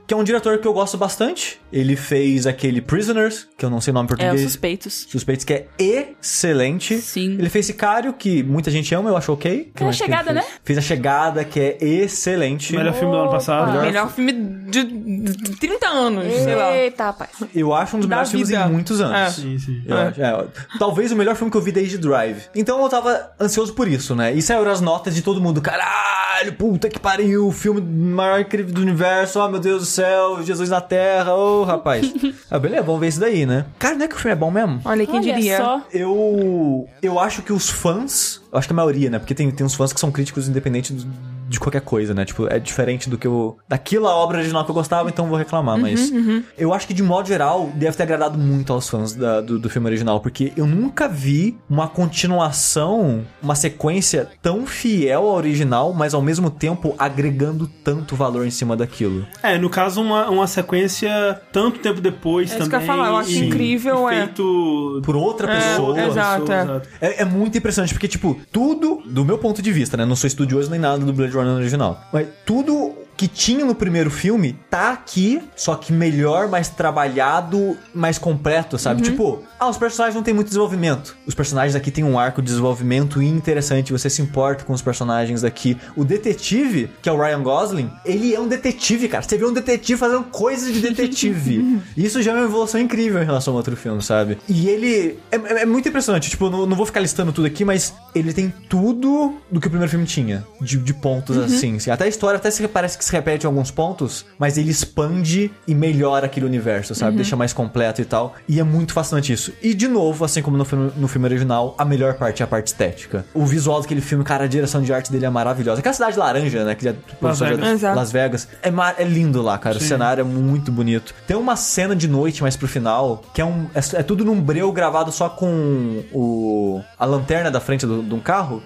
[0.05, 1.59] que é um diretor que eu gosto bastante.
[1.73, 4.41] Ele fez aquele Prisoners, que eu não sei o nome em É, português.
[4.41, 5.05] suspeitos.
[5.09, 6.97] Suspeitos, que é excelente.
[6.99, 7.33] Sim.
[7.37, 9.63] Ele fez Sicário, que muita gente ama, eu acho ok.
[9.65, 10.35] Que a que ele Chegada, fez?
[10.35, 10.43] né?
[10.63, 12.75] Fez A Chegada, que é excelente.
[12.75, 13.71] Melhor filme do ano passado.
[13.75, 13.81] Opa.
[13.85, 14.83] Melhor filme de
[15.17, 16.75] de 30 anos, sei lá.
[16.77, 17.29] Eita, rapaz.
[17.55, 19.15] Eu acho um dos melhores filmes em muitos anos.
[19.15, 19.29] É.
[19.29, 19.81] Sim, sim.
[19.85, 20.45] Eu acho, é,
[20.77, 22.43] talvez o melhor filme que eu vi desde Drive.
[22.53, 24.33] Então eu tava ansioso por isso, né?
[24.33, 25.61] E saíram as notas de todo mundo.
[25.61, 29.39] Caralho, puta que pariu, o filme maior incrível do universo.
[29.39, 31.33] Oh, meu Deus do céu, Jesus na Terra.
[31.35, 32.11] Ô, rapaz.
[32.51, 33.65] ah, beleza, vamos ver isso daí, né?
[33.79, 34.81] Cara, não é que o filme é bom mesmo?
[34.83, 35.57] Olha, quem Olha diria?
[35.57, 35.81] só.
[35.93, 36.87] Eu.
[37.01, 38.41] Eu acho que os fãs.
[38.51, 39.19] Eu acho que a maioria, né?
[39.19, 42.25] Porque tem, tem uns fãs que são críticos independentes do- de qualquer coisa, né?
[42.25, 43.57] Tipo, é diferente do que eu.
[43.67, 45.77] Daquilo a obra original que eu gostava, então eu vou reclamar.
[45.77, 46.11] Mas.
[46.57, 49.69] Eu acho que, de modo geral, deve ter agradado muito aos fãs da- do, do
[49.69, 50.19] filme original.
[50.19, 56.49] Porque eu nunca vi uma continuação, uma sequência tão fiel ao original, mas ao mesmo
[56.49, 59.25] tempo agregando tanto valor em cima daquilo.
[59.43, 62.69] É, no caso, uma, uma sequência tanto tempo depois É isso também.
[62.69, 64.17] que eu ia falar, eu acho e- incrível, e é.
[64.25, 66.01] feito Por outra É, pessoa.
[66.01, 66.81] exato, é.
[67.01, 70.05] É, é muito impressionante, porque, tipo, tudo, do meu ponto de vista, né?
[70.05, 72.01] Não sou estudioso nem nada do Blade Original.
[72.11, 78.17] Mas tudo que tinha no primeiro filme tá aqui, só que melhor, mais trabalhado, mais
[78.17, 79.01] completo, sabe?
[79.01, 81.15] Tipo, ah, os personagens não têm muito desenvolvimento.
[81.25, 85.43] Os personagens aqui têm um arco de desenvolvimento interessante, você se importa com os personagens
[85.43, 85.77] aqui.
[85.95, 89.23] O detetive, que é o Ryan Gosling, ele é um detetive, cara.
[89.23, 91.81] Você vê um detetive fazendo coisas de detetive.
[91.97, 94.37] Isso já é uma evolução incrível em relação ao outro filme, sabe?
[94.47, 96.29] E ele é, é- é muito impressionante.
[96.29, 99.69] Tipo, não, não vou ficar listando tudo aqui, mas ele tem tudo do que o
[99.69, 100.45] primeiro filme tinha.
[100.61, 101.89] De, de pontos, assim, assim.
[101.89, 105.51] Até a história até se, parece que se repete em alguns pontos, mas ele expande
[105.67, 107.15] e melhora aquele universo, sabe?
[107.17, 108.35] Deixa mais completo e tal.
[108.47, 109.53] E é muito fascinante isso.
[109.61, 112.47] E, de novo, assim como no filme, no filme original, a melhor parte é a
[112.47, 113.25] parte estética.
[113.33, 115.79] O visual daquele filme, cara, a direção de arte dele é maravilhosa.
[115.79, 116.75] Aquela cidade laranja, né?
[116.75, 117.59] Que já, Las Vegas.
[117.95, 118.47] Las Vegas.
[118.61, 119.77] É, mar- é lindo lá, cara.
[119.77, 121.13] O cenário é muito bonito.
[121.25, 123.67] Tem uma cena de noite mais pro final, que é um.
[123.73, 126.81] É, é tudo num breu gravado só com o.
[126.97, 128.61] a lanterna da frente do- de um carro.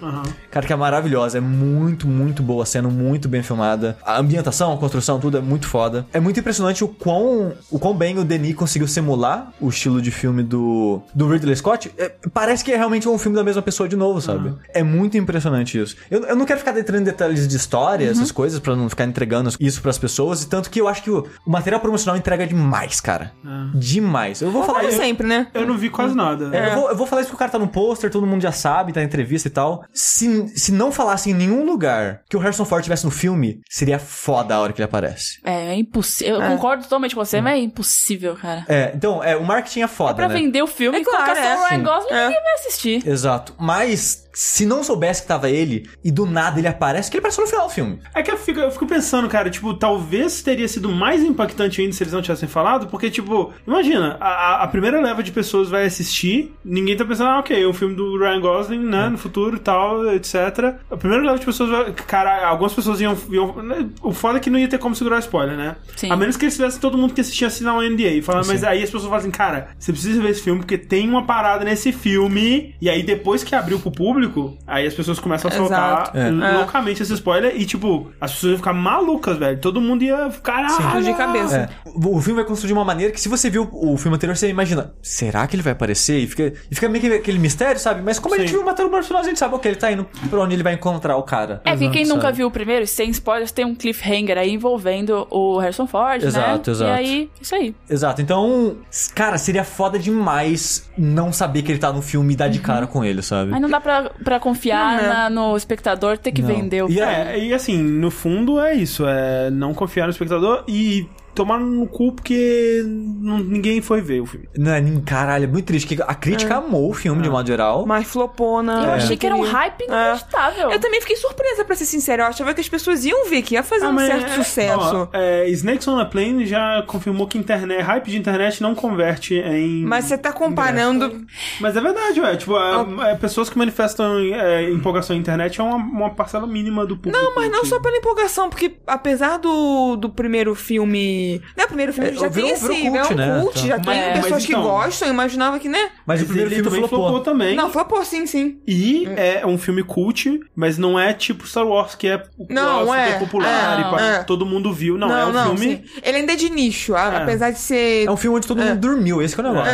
[0.50, 1.38] Cara, que é maravilhosa.
[1.38, 3.96] É muito, muito boa a cena, muito bem filmada.
[4.04, 6.06] A ambientação, construção, tudo é muito foda.
[6.12, 10.10] É muito impressionante o quão, o quão bem o Denis conseguiu simular o estilo de
[10.10, 11.92] filme do, do Ridley Scott.
[11.98, 14.54] É, parece que é realmente um filme da mesma pessoa de novo, sabe?
[14.72, 15.96] É muito impressionante isso.
[16.10, 19.04] Eu, eu não quero ficar entrando em detalhes de história, essas coisas, pra não ficar
[19.04, 20.42] entregando isso pras pessoas.
[20.42, 23.32] E tanto que eu acho que o, o material promocional entrega demais, cara.
[23.74, 24.40] Demais.
[24.40, 25.48] Eu vou falar sempre, né?
[25.54, 26.54] Eu não vi quase nada.
[26.56, 28.42] é, Eu, vou, eu vou falar isso porque o cara tá no pôster, todo mundo
[28.42, 29.84] já sabe, tá na entrevista e tal.
[29.92, 33.98] Se, se não falasse em nenhum lugar que o Harrison Ford estivesse no filme, seria
[34.24, 35.40] foda a hora que ele aparece.
[35.44, 36.36] É, é impossível.
[36.36, 36.48] Eu É.
[36.48, 38.64] concordo totalmente com você, mas é impossível, cara.
[38.68, 40.34] É, então, é, o marketing é foda, Pra né?
[40.34, 41.56] vender o filme, É claro, colocar só é.
[41.56, 41.82] o Ryan.
[41.82, 42.26] Gosling, É.
[42.28, 43.08] ninguém vai assistir.
[43.08, 43.54] Exato.
[43.58, 47.44] Mas, se não soubesse que tava ele, e do nada ele aparece, que ele apareceu
[47.44, 47.98] no final do filme.
[48.14, 51.92] É que eu fico, eu fico pensando, cara, tipo, talvez teria sido mais impactante ainda
[51.92, 55.84] se eles não tivessem falado, porque, tipo, imagina, a, a- primeira leva de pessoas vai
[55.84, 59.56] assistir, ninguém tá pensando, ah, ok, é um filme do Ryan Gosling, né, no futuro
[59.56, 60.76] e tal, etc.
[60.90, 61.92] A primeira leva de pessoas vai.
[61.92, 63.16] Cara, algumas pessoas iam.
[63.30, 63.54] iam
[64.02, 65.76] o foda é que não ia ter como segurar o spoiler, né?
[65.96, 66.10] Sim.
[66.10, 68.08] A menos que eles tivessem todo mundo que assistia assinar um NDA.
[68.08, 70.78] e Falando, mas aí as pessoas falam assim, cara, você precisa ver esse filme porque
[70.78, 72.74] tem uma parada nesse filme.
[72.80, 74.21] E aí depois que abriu pro público,
[74.66, 76.18] aí as pessoas começam a soltar Exato.
[76.18, 76.30] É.
[76.30, 77.54] loucamente esse spoiler.
[77.56, 79.58] E tipo, as pessoas iam ficar malucas, velho.
[79.58, 80.68] Todo mundo ia ficar.
[80.70, 81.56] Fugir de cabeça.
[81.56, 84.14] É, o o filme vai construir de uma maneira que se você viu o filme
[84.14, 86.18] anterior, você imagina, será que ele vai aparecer?
[86.18, 88.00] E fica, e fica meio que aquele mistério, sabe?
[88.00, 88.54] Mas como a gente Sim.
[88.54, 90.74] viu o material promocional, a gente sabe, ok, ele tá indo pra onde ele vai
[90.74, 91.60] encontrar o cara.
[91.64, 92.16] É, que quem Sabe?
[92.16, 96.28] nunca viu o primeiro, sem spoilers, tem um cliffhanger aí envolvendo o Harrison Ford, né?
[96.28, 96.90] Exato, exato.
[96.90, 97.74] E aí, isso aí.
[97.90, 98.76] Exato, então,
[99.16, 102.86] cara, seria foda demais não saber que ele tá no filme e dar de cara
[102.86, 103.52] com ele, sabe?
[103.52, 105.08] Aí não dá pra, pra confiar Não, né?
[105.08, 106.48] na- no espectador ter que Não.
[106.48, 107.10] vender o E filme.
[107.12, 111.86] É, e assim, no fundo é isso, é não confiar no espectador e tomar no
[111.86, 114.48] cu porque ninguém foi ver o filme.
[114.56, 117.46] Não, é nem- caralho, é muito triste, que a crítica amou o filme de modo
[117.46, 117.86] geral.
[117.86, 118.84] Mas flopou na.
[118.84, 120.70] Eu achei que era um hype inacreditável.
[120.70, 122.22] Eu também fiquei surpresa, pra ser sincera.
[122.24, 124.78] Eu achava que as pessoas iam ver, que ia fazer um mas certo é- sucesso.
[124.80, 129.34] ó, é, Snakes on a Plane já confirmou que internet, hype de internet não converte
[129.34, 129.84] em.
[129.84, 131.24] Mas você tá comparando.
[131.60, 132.36] Mas é verdade, ué.
[132.36, 136.84] Tipo, é, é, pessoas que manifestam é, empolgação na internet é uma, uma parcela mínima
[136.86, 137.16] do público.
[137.16, 141.21] Não, mas não que- só pela empolgação, porque apesar do, do primeiro filme.
[141.56, 142.66] Né, o primeiro filme É, já virou- tem esse.
[142.68, 143.40] virou é cult, um né?
[143.40, 143.68] cult, Então.
[143.68, 145.08] já tem Mas- pessoas mas que então- gostam.
[145.08, 145.90] Eu imaginava que, né?
[146.06, 146.98] Mas o primeiro filme também flopou.
[147.08, 147.56] flopou também.
[147.56, 148.58] Não, flopou sim, sim.
[148.66, 152.98] E é um filme cult, mas não é tipo Star Wars, que é Não, super
[152.98, 153.18] é.
[153.18, 154.22] popular É, e pá, é.
[154.24, 154.96] todo mundo viu.
[154.98, 155.76] Não, é um filme.
[155.76, 156.00] sim.
[156.02, 157.16] Ele ainda é de nicho, É.
[157.16, 158.06] apesar de ser.
[158.06, 159.72] É um filme onde todo mundo dormiu, esse que é o negócio,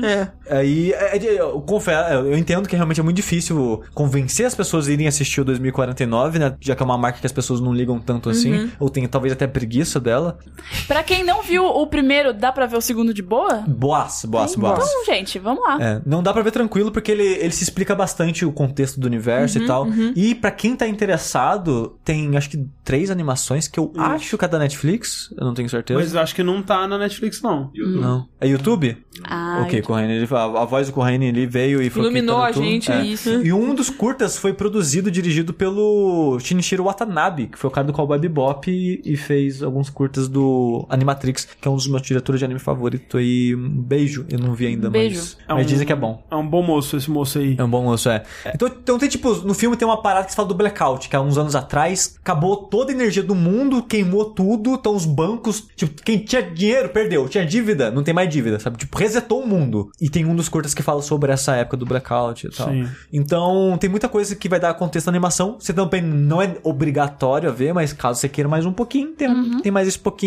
[0.00, 0.28] né?
[0.48, 0.58] É.
[0.58, 4.88] Aí, é, é, eu, confesso, eu entendo que realmente é muito difícil convencer as pessoas
[4.88, 6.54] a irem assistir o 2049, né?
[6.60, 9.32] Já que é uma marca que as pessoas não ligam tanto assim, ou tem talvez
[9.32, 10.37] até preguiça dela.
[10.86, 13.64] Pra quem não viu o primeiro, dá pra ver o segundo de boa?
[13.66, 14.78] Boas, boas, boas.
[14.86, 15.78] Então, gente, vamos lá.
[15.80, 19.06] É, não dá pra ver tranquilo porque ele, ele se explica bastante o contexto do
[19.06, 19.86] universo Uhum, e tal.
[20.16, 24.48] E pra quem tá interessado, tem acho que três animações que eu acho que é
[24.48, 25.98] da Netflix, eu não tenho certeza.
[25.98, 27.70] Mas eu acho que não tá na Netflix, não.
[27.74, 28.28] Não.
[28.40, 28.96] É YouTube?
[29.24, 32.36] Ah, ok, Corraine, ele, a, a voz do Corraine ele veio e falou que Iluminou
[32.36, 32.64] tá no a YouTube.
[32.64, 33.02] gente, É.
[33.04, 33.30] isso.
[33.44, 37.86] E um dos curtas foi produzido e dirigido pelo Shinichiro Watanabe, que foi o cara
[37.86, 42.02] do Cowboy Bebop e, e fez alguns curtas do Animatrix, que é um dos meus
[42.02, 43.20] diretores de anime favorito.
[43.20, 45.16] E um beijo, eu não vi ainda, Beijo.
[45.20, 46.22] mas, É mas um- dizem que é bom.
[46.30, 47.54] É um bom moço esse moço aí.
[47.58, 48.22] É um bom moço, é.
[48.54, 51.16] Então, então tem tipo, no filme tem uma parada que se fala do blackout, que
[51.16, 55.66] há uns anos atrás acabou toda a energia do mundo, queimou tudo, então os bancos,
[55.76, 58.76] tipo, quem tinha dinheiro perdeu, tinha dívida, não tem mais dívida, sabe?
[58.78, 59.90] Tipo, resetou o mundo.
[60.00, 62.68] E tem um dos curtas que fala sobre essa época do blackout e tal.
[62.70, 62.86] Sim.
[63.12, 65.56] Então, tem muita coisa que vai dar contexto na animação.
[65.58, 69.60] Você também não é obrigatório a ver, mas caso você queira mais um pouquinho, tem,
[69.60, 70.17] tem mais esse pouquinho.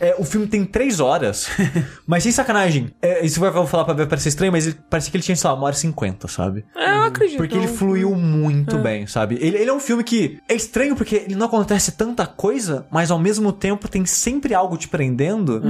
[0.00, 1.48] É, o filme tem três horas,
[2.06, 2.90] mas sem sacanagem.
[3.00, 5.36] É, isso vai vou falar pra ver parecer estranho, mas ele, parece que ele tinha,
[5.36, 6.64] sei lá, uma hora e cinquenta, sabe?
[6.76, 7.36] É, eu acredito.
[7.36, 9.36] Porque ele fluiu muito bem, sabe?
[9.40, 13.10] Ele, ele é um filme que é estranho porque ele não acontece tanta coisa, mas
[13.10, 15.62] ao mesmo tempo tem sempre algo te prendendo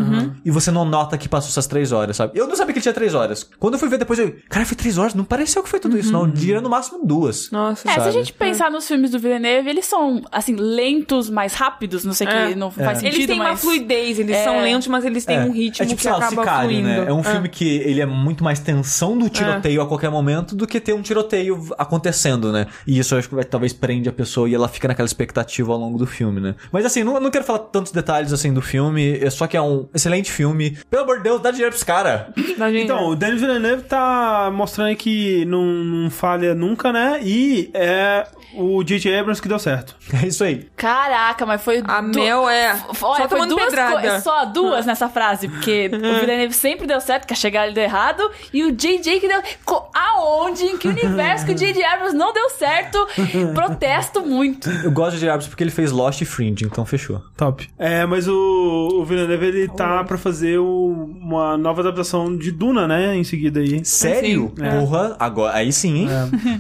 [0.45, 2.39] e você não nota que passou essas três horas, sabe?
[2.39, 3.49] Eu não sabia que ele tinha três horas.
[3.59, 5.99] Quando eu fui ver depois, eu, cara, foi três horas, não pareceu que foi tudo
[5.99, 6.29] isso, não.
[6.29, 7.51] Diria no máximo duas.
[7.51, 7.89] Nossa.
[7.89, 12.05] É, se a gente pensar nos filmes do Villeneuve, eles são, assim, lentos, mais rápidos,
[12.05, 12.49] não sei o É.
[12.49, 13.60] que, não faz sentido, Eles têm uma mas...
[13.61, 14.45] fluidez, eles É.
[14.45, 15.41] são lentos, mas eles têm É.
[15.41, 16.89] um ritmo é tipo, que sei lá, acaba Sicário, fluindo.
[16.89, 17.05] né?
[17.09, 17.25] É um É.
[17.25, 20.93] filme que ele é muito mais tensão do tiroteio a qualquer momento do que ter
[20.93, 22.67] um tiroteio acontecendo, né?
[22.87, 25.73] E isso eu acho que vai, talvez prende a pessoa e ela fica naquela expectativa
[25.73, 26.55] ao longo do filme, né?
[26.73, 29.63] Mas assim, não, não quero falar tantos detalhes assim do filme, é só que é
[29.63, 30.77] um excelente filme.
[30.91, 32.23] Pelo amor de Deus, dá dinheiro pros caras.
[32.75, 37.21] Então, o Denis Villeneuve tá mostrando aí que não, não falha nunca, né?
[37.23, 39.17] E é o J.J.
[39.19, 39.97] Abrams que deu certo.
[40.23, 40.67] É isso aí.
[40.77, 41.83] Caraca, mas foi...
[41.87, 42.77] A do- Mel é.
[42.95, 43.93] Só Olha, foi tomando duas pedrada.
[44.01, 47.75] coisas, só duas nessa frase, porque o Villeneuve sempre deu certo, que a chegada ele
[47.75, 49.41] deu errado, e o JJ que deu.
[49.95, 50.65] Aonde?
[50.65, 52.99] Em que universo que o JJ Abrams não deu certo?
[53.55, 54.69] Protesto muito.
[54.71, 57.21] Eu gosto de Abrams porque ele fez Lost e Fringe, então fechou.
[57.37, 57.69] Top.
[57.79, 62.87] É, mas o, o Villeneuve, ele tá pra fazer o- uma nova adaptação de Duna,
[62.87, 63.17] né?
[63.17, 63.85] Em seguida aí.
[63.85, 64.53] Sério?
[64.57, 64.65] Sim.
[64.65, 64.79] É.
[64.79, 66.09] Porra, agora, aí sim, hein?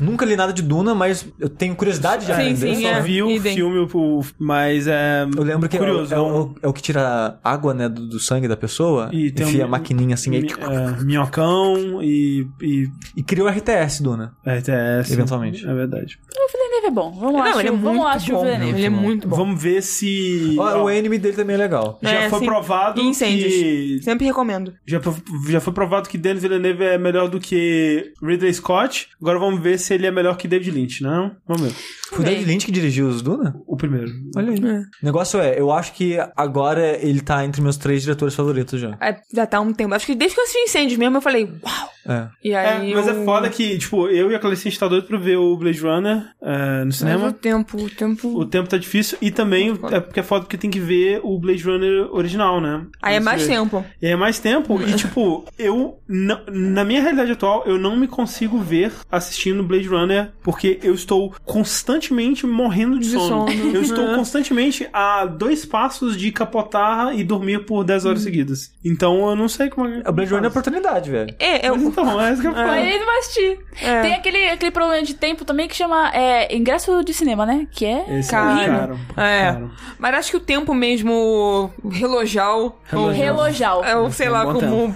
[0.00, 3.00] Nunca li nada de Duna, mas eu tenho curiosidade de Sim, sim, Só é.
[3.00, 3.55] vi o idem.
[3.55, 5.26] filme, o- mas é.
[5.37, 6.14] Eu lembro que é, curioso.
[6.14, 9.09] é, o, é o que tira água, né, do, do sangue da pessoa.
[9.12, 10.43] E tem enfia um- a maquininha assim aí.
[10.43, 12.47] mi- é, minhocão e.
[12.62, 14.33] e E criou RTS, Duna.
[14.47, 15.12] RTS.
[15.12, 15.66] Eventualmente.
[15.66, 16.19] É verdade.
[16.37, 17.11] O Villeneuve é bom.
[17.12, 18.43] Vamos lá, Não, ele é Chiu, vamos muito lá, bom.
[18.45, 18.79] Villeneuve.
[18.79, 19.37] Ele é muito bom.
[19.37, 20.57] Vamos ver se.
[20.59, 21.99] Ó, ó, o anime dele também é legal.
[22.03, 22.45] já É, foi sim.
[22.47, 23.53] provado E incêndios.
[23.53, 24.01] que.
[24.03, 24.73] Sempre recomendo.
[24.87, 25.14] Já foi,
[25.49, 29.09] já foi provado que Denis Villeneuve é melhor do que Ridley Scott.
[29.21, 31.33] Agora vamos ver se ele é melhor que David Lynch, não?
[31.47, 31.73] Vamos ver.
[32.11, 33.55] Foi o David Lynch que dirigiu os Duna?
[33.66, 34.11] O primeiro.
[34.37, 34.59] Olha aí.
[34.61, 36.60] O negócio é, eu acho que agora
[37.03, 38.96] ele tá entre meus três diretores favoritos já.
[39.01, 39.94] É, já tá há um tempo.
[39.94, 41.90] Acho que desde que eu assisti Incêndios mesmo, eu falei, uau!
[42.07, 42.29] É.
[42.42, 42.94] E É, aí.
[42.94, 43.20] mas eu...
[43.23, 45.57] é foda que, tipo, eu e a Clarice a gente tá doido pra ver o
[45.57, 47.29] Blade Runner é, no Mas cinema.
[47.29, 48.38] o tempo, o tempo.
[48.38, 51.38] O tempo tá difícil e também é porque é foda porque tem que ver o
[51.38, 52.87] Blade Runner original, né?
[53.03, 53.49] Aí é mais ver.
[53.49, 53.85] tempo.
[54.01, 57.94] E aí é mais tempo e, tipo, eu, na, na minha realidade atual, eu não
[57.96, 63.46] me consigo ver assistindo Blade Runner porque eu estou constantemente morrendo de, De sono.
[63.49, 63.75] sono.
[63.75, 68.73] Eu estou constantemente a dois passos de capotar e dormir por 10 horas seguidas.
[68.85, 70.03] Então eu não sei como é.
[70.09, 71.35] O Blade Runner é oportunidade, velho.
[71.39, 71.89] É, é Mas o.
[71.89, 72.71] então, é isso que eu falo.
[72.71, 73.59] Aí ele vai assistir.
[73.83, 74.03] É.
[74.03, 77.67] Tem aquele, aquele problema de tempo também que chama é, ingresso de cinema, né?
[77.71, 78.19] Que é.
[78.19, 78.61] Esse Caro.
[78.61, 79.01] é caro.
[79.17, 79.53] É.
[79.53, 79.71] caro.
[79.99, 82.79] Mas acho que o tempo mesmo relojal.
[82.93, 83.85] ou- Relojal.
[83.85, 84.95] É o sei É um lá como pô-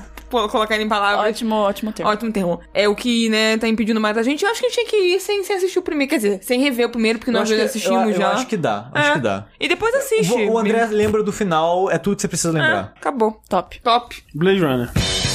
[0.49, 1.29] colocar em palavras.
[1.31, 2.11] Ótimo, ótimo termo.
[2.13, 2.61] Ótimo termo.
[2.73, 4.45] É o que, né, tá impedindo mais a gente.
[4.45, 6.11] Eu acho que a gente tinha que ir sem, sem assistir o primeiro.
[6.11, 8.31] Quer dizer, sem rever o primeiro, porque Eu nós que- assistimos eu, eu já.
[8.33, 9.13] acho que dá, acho É.
[9.15, 9.47] que dá.
[9.61, 10.33] E depois assiste.
[10.33, 12.93] O, o André lembra do final, é tudo que você precisa É, lembrar.
[12.97, 13.41] acabou.
[13.49, 13.81] Top.
[13.83, 14.23] Top.
[14.35, 15.34] Blade Runner.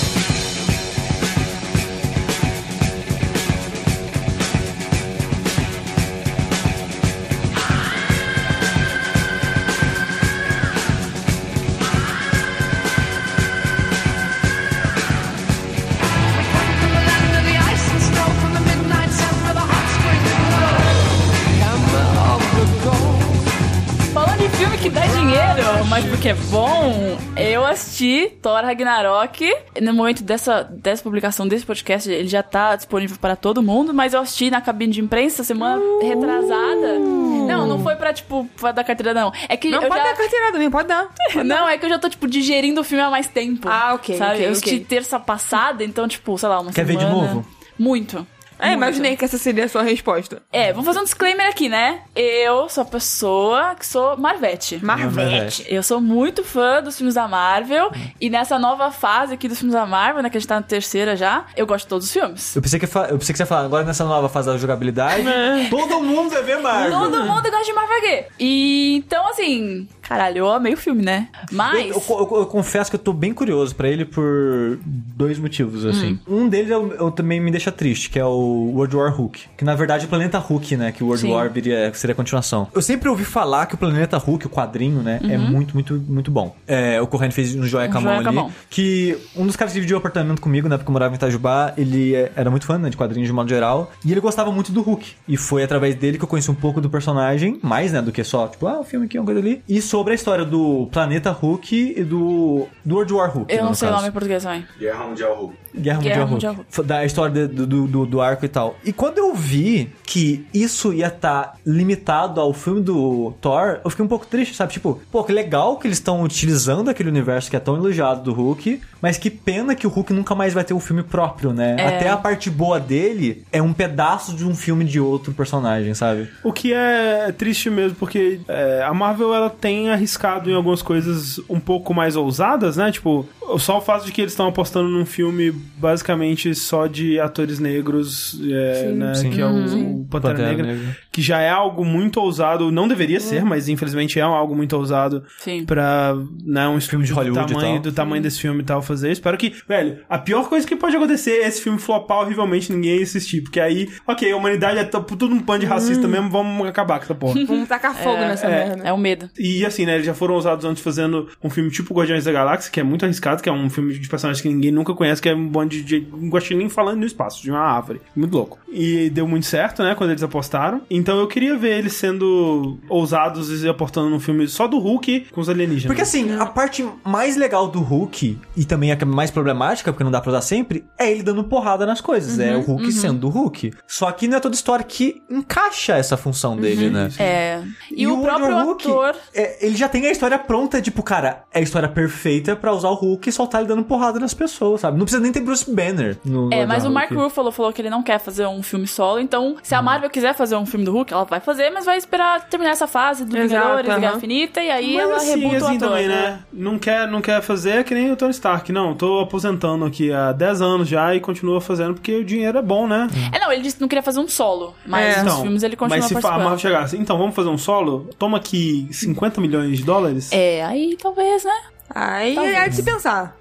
[26.30, 29.52] É bom, eu assisti Thor Ragnarok.
[29.82, 34.14] No momento dessa, dessa publicação desse podcast, ele já tá disponível para todo mundo, mas
[34.14, 37.00] eu assisti na cabine de imprensa semana retrasada.
[37.00, 39.34] Não, não foi pra, tipo, pra dar carteira, não.
[39.48, 40.08] É que Não, eu pode já...
[40.12, 41.10] dar carteirada também, pode dar.
[41.44, 43.68] Não, é que eu já tô, tipo, digerindo o filme há mais tempo.
[43.68, 44.34] Ah, ok, Sabe?
[44.34, 44.86] ok, eu assisti ok.
[44.86, 47.34] terça passada, então, tipo, sei lá, uma Quer ver de semana.
[47.34, 47.46] novo?
[47.78, 48.28] Muito.
[48.60, 48.78] É, Muito.
[48.78, 50.42] imaginei que essa seria a sua resposta.
[50.52, 52.02] É, vamos fazer um disclaimer aqui, né?
[52.16, 54.84] Eu sou a pessoa que sou Marvete.
[54.84, 55.66] Marvete.
[55.68, 57.92] Eu sou muito fã dos filmes da Marvel.
[58.20, 60.30] E nessa nova fase aqui dos filmes da Marvel, né?
[60.30, 62.56] Que a gente tá na terceira já, eu gosto de todos os filmes.
[62.56, 65.24] Eu pensei que, eu pensei que você ia falar, agora nessa nova fase da jogabilidade,
[65.70, 66.92] todo mundo vai ver Marvel.
[66.92, 68.26] Todo mundo gosta de Marvel aqui.
[68.40, 71.28] E então, assim, caralho, eu amei o filme, né?
[71.52, 71.90] Mas.
[71.96, 75.86] Eu, eu- eu- eu confesso que eu tô bem curioso pra ele por dois motivos,
[75.86, 76.20] assim.
[76.28, 79.42] Um deles eu, eu também me deixa triste, que é o World War Hulk.
[79.58, 80.92] Que na verdade é o Planeta Hulk, né?
[80.92, 81.32] Que o World Sim.
[81.34, 82.68] War viria, seria a continuação.
[82.74, 85.20] Eu sempre ouvi falar que o Planeta Hulk, o quadrinho, né?
[85.30, 86.56] É muito, muito, muito bom.
[86.68, 88.54] É, o Corrêa fez um joia Um com a mão ali.
[88.70, 90.78] Que um dos caras que dividiu o apartamento comigo, né?
[90.78, 93.48] Porque eu morava em Itajubá, ele é- era muito fã né, de quadrinhos de modo
[93.50, 93.92] geral.
[94.04, 95.06] E ele gostava muito do Hulk.
[95.28, 98.02] E foi através dele que eu conheci um pouco do personagem, mais, né?
[98.02, 99.62] Do que só, tipo, ah, o filme aqui, uma coisa ali.
[99.68, 103.52] E sobre a história do Planeta Hulk e do, do World War Hulk.
[103.54, 104.02] Eu né, não sei o caso.
[104.02, 104.66] nome em português também.
[104.78, 105.56] Guerra Mundial Hulk.
[105.76, 106.56] Guerra, Guerra Mundial,
[106.86, 108.76] Da história de- do, do, do arco e tal.
[108.84, 114.04] E quando eu vi que isso ia estar limitado ao filme do Thor, eu fiquei
[114.04, 114.74] um pouco triste, sabe?
[114.74, 118.34] Tipo, pô, que legal que eles estão utilizando aquele universo que é tão elogiado do
[118.34, 121.76] Hulk, mas que pena que o Hulk nunca mais vai ter um filme próprio, né?
[121.80, 121.88] É.
[121.96, 126.28] Até a parte boa dele é um pedaço de um filme de outro personagem, sabe?
[126.44, 131.40] O que é triste mesmo, porque é, a Marvel ela tem arriscado em algumas coisas
[131.50, 132.92] um pouco mais ousadas, né?
[132.92, 133.28] Tipo,
[133.58, 138.40] só o fato de que eles estão apostando num filme basicamente só de atores negros,
[138.44, 139.14] é, né?
[139.16, 139.30] Sim.
[139.30, 140.98] Que é o, o Pantera, Pantera Negra, Negra.
[141.12, 145.24] que já é algo muito ousado, não deveria ser, mas infelizmente é algo muito ousado
[145.40, 145.66] Sim.
[145.66, 147.82] pra né, um filme de do Hollywood e tamanho, tal.
[147.82, 149.12] do tamanho desse filme e tal fazer.
[149.12, 152.76] Espero que, velho, a pior coisa que pode acontecer é esse filme flopar horrivelmente e
[152.76, 156.68] ninguém assistir, porque aí, ok, a humanidade é tudo um pano de racista mesmo, vamos
[156.68, 157.40] acabar com essa porra.
[157.50, 158.84] Vamos tacar fogo nessa é, merda.
[158.84, 159.30] É o medo.
[159.38, 162.72] E assim, né, eles já foram usados antes fazendo um filme tipo Guardiões da Galáxia,
[162.72, 165.30] que é muito arriscado, que é um filme de personagens que ninguém nunca conhece, que
[165.30, 168.02] é um bando de um guaxinim falando no espaço, de uma árvore.
[168.16, 168.60] Muito louco.
[168.72, 170.82] E deu muito certo, né, quando eles apostaram.
[170.90, 175.42] Então eu queria ver eles sendo ousados e aportando num filme só do Hulk com
[175.42, 175.88] os alienígenas.
[175.88, 179.92] Porque assim, a parte mais legal do Hulk, e também a que é mais problemática,
[179.92, 182.40] porque não dá pra usar sempre, é ele dando porrada nas coisas.
[182.40, 183.74] é o Hulk sendo o Hulk.
[183.88, 187.10] Só que não é toda história que encaixa essa função dele, né?
[187.18, 187.64] É.
[187.92, 189.16] E, o, Wonder próprio Hulk, ator.
[189.34, 192.90] é, ele já tem a história pronta, tipo, cara, é a história perfeita pra usar
[192.90, 194.98] o Hulk e soltar ele dando porrada nas pessoas, sabe?
[194.98, 196.90] Não precisa nem ter Bruce Banner no É, mas o.
[196.92, 200.10] Mark Ruffalo falou que ele não quer fazer um filme solo, então se a Marvel
[200.10, 203.26] quiser fazer um filme do Hulk, ela vai fazer, mas vai esperar terminar essa fase
[203.26, 204.18] do Vingadores, Guerra.
[204.18, 205.90] Infinita, e aí Mas ela assim, rebuta o assim ator.
[205.90, 206.40] também, né?
[206.52, 208.72] Não quer, não quer fazer é que nem o Tony Stark.
[208.72, 212.62] Não, tô aposentando aqui há 10 anos já e continua fazendo porque o dinheiro é
[212.62, 213.08] bom, né?
[213.32, 215.24] É, não, ele disse que não queria fazer um solo, mas É.
[215.24, 216.38] nos filmes ele continua mas se a.
[216.38, 218.10] Marvel chegasse, então vamos fazer um solo?
[218.18, 220.30] Toma aqui 50 milhões de dólares.
[220.32, 221.60] É, aí talvez, né?
[221.90, 222.56] Aí Talvez.
[222.58, 223.36] é de se pensar.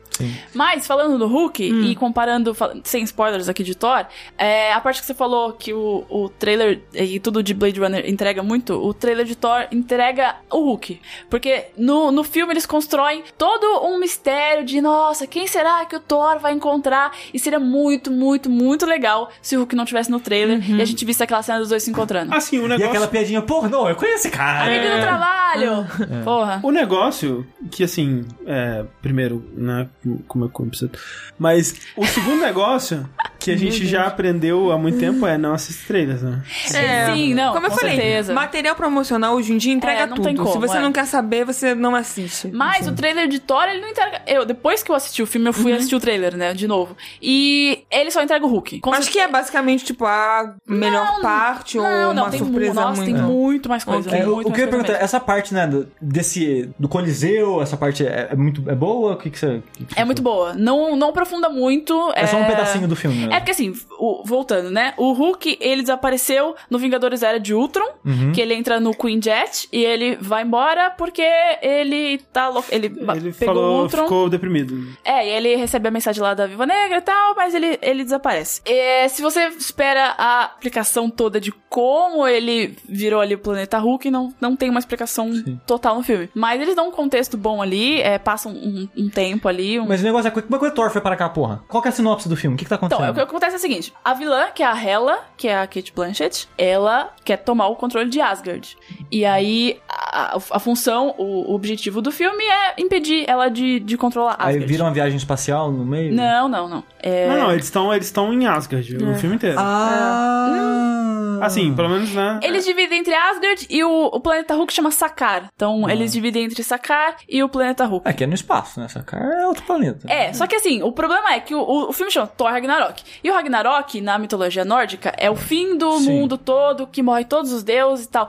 [0.54, 1.83] Mas, falando do Hulk, Hum.
[1.85, 6.04] e comparando, sem spoilers aqui de Thor, é, a parte que você falou que o,
[6.09, 10.59] o trailer e tudo de Blade Runner entrega muito, o trailer de Thor entrega o
[10.61, 11.00] Hulk.
[11.28, 16.00] Porque no, no filme eles constroem todo um mistério de, nossa, quem será que o
[16.00, 17.12] Thor vai encontrar?
[17.33, 20.76] E seria muito, muito, muito legal se o Hulk não tivesse no trailer Uhum.
[20.76, 22.35] e a gente visse aquela cena dos dois se encontrando.
[22.35, 22.88] Assim, o E negócio...
[22.88, 24.64] aquela piadinha, porra, não, eu conheço esse cara.
[24.66, 25.87] Amigo do trabalho!
[26.24, 26.61] Porra.
[26.62, 29.88] O negócio, que assim, é, primeiro, né,
[30.27, 30.99] como eu como.
[31.38, 35.87] Mas o segundo negócio, que a gente já aprendeu há muito tempo, é não assistir
[35.87, 36.42] trailers, né?
[36.74, 38.35] É, Sim, não, Como eu com falei, certeza.
[38.35, 40.24] material promocional hoje em dia entrega É, não tudo.
[40.27, 40.81] tem como, Se você é.
[40.81, 42.48] não quer saber, você não assiste.
[42.53, 44.20] Mas o trailer de Thor, ele não entrega.
[44.27, 46.53] Eu, depois que eu assisti o filme, eu fui assistir o trailer, né?
[46.53, 46.96] De novo.
[47.22, 48.81] E ele só entrega o Hulk.
[48.92, 52.46] Acho que é basicamente, tipo, a melhor Não, parte ou não, não, uma tem mu-
[52.46, 53.14] surpresa Nossa, muito.
[53.14, 54.11] tem muito mais coisa.
[54.16, 57.62] É, o, muito o que eu ia perguntar, essa parte, né, do, desse, do Coliseu,
[57.62, 59.12] essa parte é, é muito é boa?
[59.12, 59.62] O que, que você.
[59.72, 60.55] que que É você- muito boa.
[60.55, 62.12] Não, não aprofunda muito.
[62.16, 63.27] É só um pedacinho do filme.
[63.27, 63.28] né?
[63.33, 64.95] É porque assim, o- voltando, né?
[64.97, 68.33] O Hulk, ele desapareceu no Vingadores Era de Ultron, Uhum.
[68.33, 71.23] que ele entra no Queen Jet e ele vai embora porque
[71.62, 72.69] ele tá louco.
[72.71, 74.03] Ele, Ele pegou o falou, Ultron.
[74.05, 74.88] ficou deprimido.
[75.05, 78.05] É, e ele recebe a mensagem lá da Viva Negra e tal, mas ele, ele
[78.05, 78.61] desaparece.
[78.64, 84.11] É, se você espera a explicação toda de como ele virou ali o planeta Hulk,
[84.11, 85.31] não, não tem uma explicação
[85.67, 86.29] total no filme.
[86.35, 89.79] Mas eles dão um contexto bom ali, é, passam um, um tempo ali.
[89.79, 89.87] Um...
[89.87, 91.62] Mas o negócio é como é que o Thor foi para cá, porra?
[91.69, 92.55] Qual que é a sinopse do filme?
[92.55, 93.17] O que, que tá Então, acontecendo?
[93.17, 95.66] o que acontece é o seguinte: a vilã, que é a Hela, que é a
[95.66, 98.76] Kate Blanchett, ela quer tomar o controle de Asgard.
[99.11, 103.96] E aí, a, a- função, o, o objetivo do filme é impedir ela de, de
[103.96, 104.66] controlar Aí Asgard.
[104.66, 106.12] vira uma viagem espacial no meio?
[106.14, 106.85] Não, não, não.
[107.00, 107.28] É...
[107.28, 109.57] Não, não, eles estão eles estão em Asgard, o filme inteiro.
[109.59, 111.38] Ah!
[111.40, 112.40] Assim, pelo menos, né?
[112.42, 115.48] Eles dividem entre Asgard e o, o planeta Hulk chama Sakar.
[115.54, 118.09] Então, eles dividem entre Sakar e o planeta Hulk.
[118.09, 118.87] Aqui é no espaço, né?
[118.87, 120.07] Essa cara é outro planeta.
[120.11, 123.02] É, só que assim, o problema é que o, o, o filme chama Thor Ragnarok.
[123.23, 126.07] E o Ragnarok, na mitologia nórdica, é o fim do Sim.
[126.11, 128.29] mundo todo, que morre todos os deuses e tal.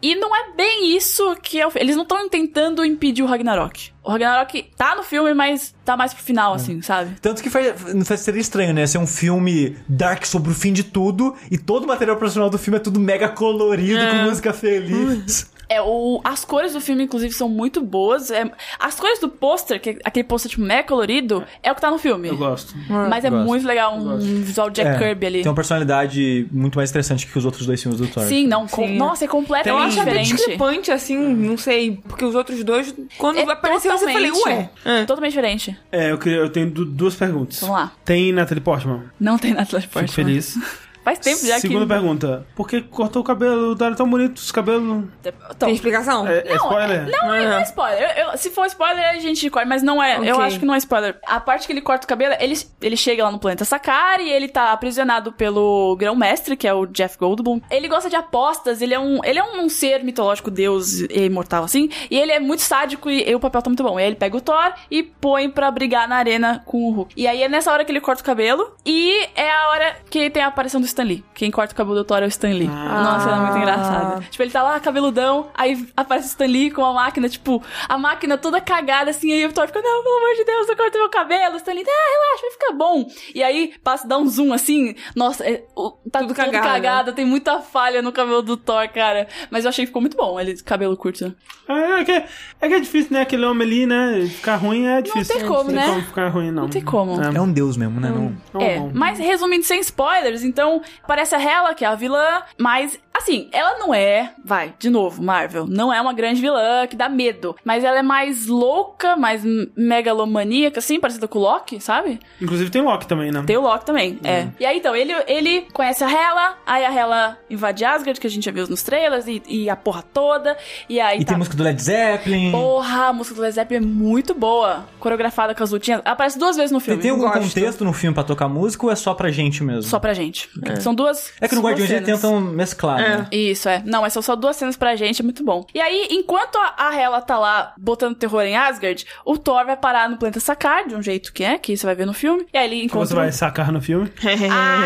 [0.00, 3.90] E não é bem isso que é o Eles não estão tentando impedir o Ragnarok.
[4.02, 7.16] O Ragnarok tá no filme, mas tá mais pro final, assim, sabe?
[7.20, 7.74] Tanto que faz,
[8.06, 8.86] faz- seria estranho, né?
[8.86, 12.58] Ser um filme dark sobre o fim de tudo e todo o material profissional do
[12.58, 15.50] filme é tudo mega colorido, com música feliz.
[15.68, 18.30] É, o, as cores do filme, inclusive, são muito boas.
[18.30, 21.80] É, as cores do pôster, que é aquele pôster tipo mega colorido, é o que
[21.80, 22.28] tá no filme.
[22.28, 22.74] Eu gosto.
[22.88, 23.44] Mas é Gosto.
[23.46, 25.42] muito legal, um visual Jack É, Kirby ali.
[25.42, 28.24] Tem uma personalidade muito mais interessante que os outros dois filmes do Thor.
[28.24, 28.66] Sim, não.
[28.66, 28.96] com- Sim.
[28.96, 30.36] nossa, é Eu completamente acho até diferente.
[30.36, 34.70] discrepante, assim, não sei, porque os outros dois, quando É apareceu, você falei, ué.
[35.06, 35.76] Totalmente diferente.
[35.92, 37.60] É, eu, queria, eu tenho du- duas perguntas.
[37.60, 37.92] Vamos lá.
[38.04, 39.02] Tem Natalie Portman?
[39.20, 40.56] Não tem nada de Fico feliz.
[41.08, 41.88] Faz tempo já Segunda que.
[41.88, 42.46] pergunta.
[42.54, 43.76] Por que cortou o cabelo?
[43.80, 45.04] Era tão bonito os cabelos.
[45.20, 46.26] Então, Tem explicação?
[46.26, 47.10] É, é Não, spoiler?
[47.10, 48.14] Não, é, não é spoiler.
[48.18, 50.16] Eu- eu- se for spoiler, a gente corta, mas não é.
[50.18, 50.44] Eu Ok.
[50.46, 51.18] acho que não é spoiler.
[51.26, 54.30] A parte que ele corta o cabelo, ele, ele chega lá no planeta Sakar e
[54.30, 57.60] ele tá aprisionado pelo grão-mestre, que é o Jeff Goldblum.
[57.70, 61.64] Ele gosta de apostas, ele é um, ele é um, ser mitológico, deus e imortal,
[61.64, 61.88] assim.
[62.10, 63.98] E ele é muito sádico e, e o papel tá muito bom.
[63.98, 67.14] E aí ele pega o Thor e põe pra brigar na arena com o Hulk.
[67.16, 70.28] E aí é nessa hora que ele corta o cabelo e é a hora que
[70.30, 71.24] tem a aparição do Stan Lee.
[71.34, 72.66] Quem corta o cabelo do Thor é o Stan Lee.
[72.66, 74.20] Nossa, ela é muito engraçada.
[74.30, 77.96] Tipo, ele tá lá, cabeludão, aí aparece o Stan Lee com a máquina, tipo, a
[77.96, 80.98] máquina toda cagada, assim, aí o Thor fica, não, pelo amor de Deus, eu corto
[80.98, 81.54] meu cabelo.
[81.54, 83.06] O Stan Lee, ah, relaxa, vai ficar bom.
[83.34, 87.12] E aí, passa, dá um zoom, assim, nossa, é, o- tá tudo, Tudo cagado, cagado,
[87.12, 89.28] tem muita falha no cabelo do Thor, cara.
[89.50, 91.34] Mas eu achei que ficou muito bom, ele, cabelo curto.
[91.68, 93.20] É, é que, é que é difícil, né?
[93.22, 94.26] Aquele homem ali, né?
[94.28, 95.36] Ficar ruim é difícil.
[95.36, 95.74] tem como, né?
[95.74, 96.62] Não tem como ficar ruim, não.
[96.64, 97.22] Não tem como.
[97.22, 98.08] É um deus mesmo, né?
[98.10, 98.36] Não...
[98.54, 98.90] Não, É, não.
[98.94, 103.78] mas resumindo sem spoilers, então aparece a Hela, que é a vilã, mas assim, ela
[103.78, 107.82] não é, vai, de novo, Marvel, não é uma grande vilã que dá medo, mas
[107.82, 109.42] ela é mais louca, mais
[109.76, 112.20] megalomaníaca, assim, parecida com o Loki, sabe?
[112.40, 113.42] Inclusive tem Loki também, né?
[113.44, 114.48] Tem o Loki também, é.
[114.60, 118.30] E aí, então, ele, ele conhece a Hela, aí a Hela invade Asgard, que a
[118.30, 120.56] gente já viu nos trailers, e, e a porra toda,
[120.88, 121.30] e aí E tá...
[121.30, 122.52] tem música do Led Zeppelin.
[122.52, 126.00] Porra, a música do Led Zeppelin é muito boa, coreografada com as lutinhas.
[126.04, 127.02] Aparece duas vezes no filme.
[127.02, 127.40] tem algum gosto.
[127.40, 129.82] contexto no filme pra tocar música ou é só pra gente mesmo?
[129.82, 130.48] Só pra gente.
[130.76, 131.32] São duas.
[131.40, 133.26] É que no Guardiões eles tentam mesclar, né?
[133.32, 133.82] Isso, é.
[133.84, 135.66] Não, mas são só duas cenas pra gente, é muito bom.
[135.74, 139.76] E aí, enquanto a, a Hela tá lá botando terror em Asgard, o Thor vai
[139.76, 142.46] parar no planeta Sakar, de um jeito que é, que você vai ver no filme.
[142.52, 143.06] E aí ele Que encontra...
[143.08, 144.10] você vai sacar no filme.
[144.50, 144.82] Ah,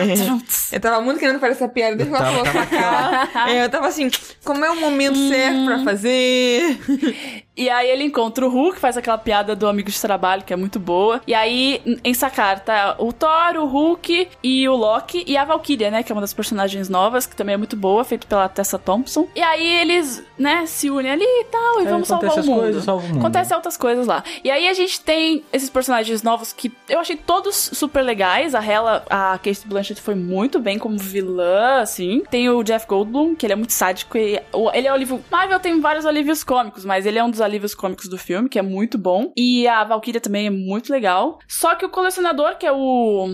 [0.72, 3.48] Eu tava muito querendo fazer essa piada desde que ela falou sacar.
[3.48, 4.10] É, Eu tava assim,
[4.44, 6.78] como é o momento certo pra fazer?
[7.54, 10.56] E aí ele encontra o Hulk, faz aquela piada do amigo de trabalho, que é
[10.56, 11.20] muito boa.
[11.26, 15.90] E aí, em Sakar, tá o Thor, o Hulk e o Loki e a Valkyria,
[15.90, 16.02] né?
[16.02, 19.28] Que é uma das personagens novas, que também é muito boa, feito pela Tessa Thompson.
[19.34, 22.60] E aí eles, né, se unem ali e tal, e É, vamos salvar o mundo.
[22.60, 23.18] coisas, salva o mundo.
[23.18, 24.22] Acontece outras coisas lá.
[24.44, 28.54] E aí a gente tem esses personagens novos que eu achei todos super legais.
[28.54, 32.22] A Hela, a Kate Blanchett foi muito bem como vilã, assim.
[32.30, 34.16] Tem o Jeff Goldblum, que ele é muito sádico.
[34.16, 34.40] E
[34.74, 35.22] ele é o alívio...
[35.30, 38.58] Marvel tem vários alívios cômicos, mas ele é um dos alívios cômicos do filme, que
[38.58, 39.32] é muito bom.
[39.36, 41.38] E a Valkyria também é muito legal.
[41.48, 43.28] Só que o colecionador, que é o...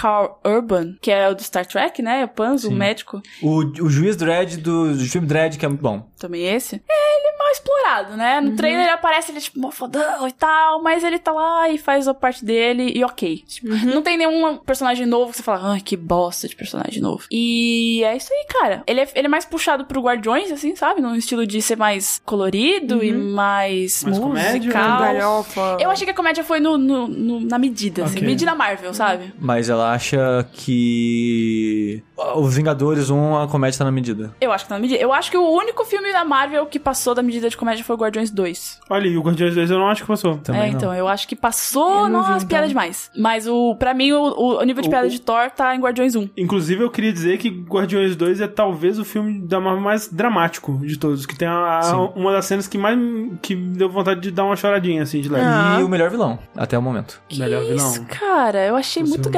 [0.00, 2.24] Carl Urban, que é o do Star Trek, né?
[2.24, 3.20] O Panzo, o médico.
[3.42, 6.08] O, o juiz Dredd do, do filme Dredd, que é muito bom.
[6.18, 6.76] também esse.
[6.88, 8.40] É, ele é mal explorado, né?
[8.40, 11.68] No trailer ele aparece, ele é tipo, mó fodão e tal, mas ele tá lá
[11.68, 13.42] e faz a parte dele e ok.
[13.46, 17.24] Tipo, Não tem nenhum personagem novo que você fala, ai, que bosta de personagem novo.
[17.30, 18.82] E é isso aí, cara.
[18.86, 21.00] Ele é, ele é mais puxado pro Guardiões, assim, sabe?
[21.00, 25.00] Num estilo de ser mais colorido e mais, Mais comédia, musical.
[25.00, 25.14] né?
[25.14, 25.76] Galhofa.
[25.80, 28.26] Eu achei que a comédia foi no, no- no- na medida, assim, Ok.
[28.28, 29.32] medida Marvel, sabe?
[29.38, 32.02] Mas ela acha que
[32.36, 34.34] os Vingadores 1, a comédia tá na medida.
[34.40, 35.00] Eu acho que tá na medida.
[35.00, 37.96] Eu acho que o único filme da Marvel que passou da medida de comédia foi
[37.96, 38.80] o Guardiões 2.
[38.90, 40.36] Olha, e o Guardiões 2 eu não acho que passou.
[40.38, 40.76] Também é, não.
[40.76, 42.48] então, eu acho que passou, nossa, então.
[42.48, 43.10] piada demais.
[43.16, 45.80] Mas o, pra mim, o, o nível de O- piada o- de Thor tá em
[45.80, 46.28] Guardiões 1.
[46.36, 50.78] Inclusive, eu queria dizer que Guardiões 2 é talvez o filme da Marvel mais dramático
[50.84, 51.24] de todos.
[51.26, 52.98] Que tem a- a- uma das cenas que mais
[53.42, 55.46] que deu vontade de dar uma choradinha, assim, de leve.
[55.46, 55.78] Ah.
[55.80, 57.20] E o melhor vilão, até o momento.
[57.36, 57.76] Melhor vilão.
[57.76, 59.30] Isso, cara, eu achei muito Você-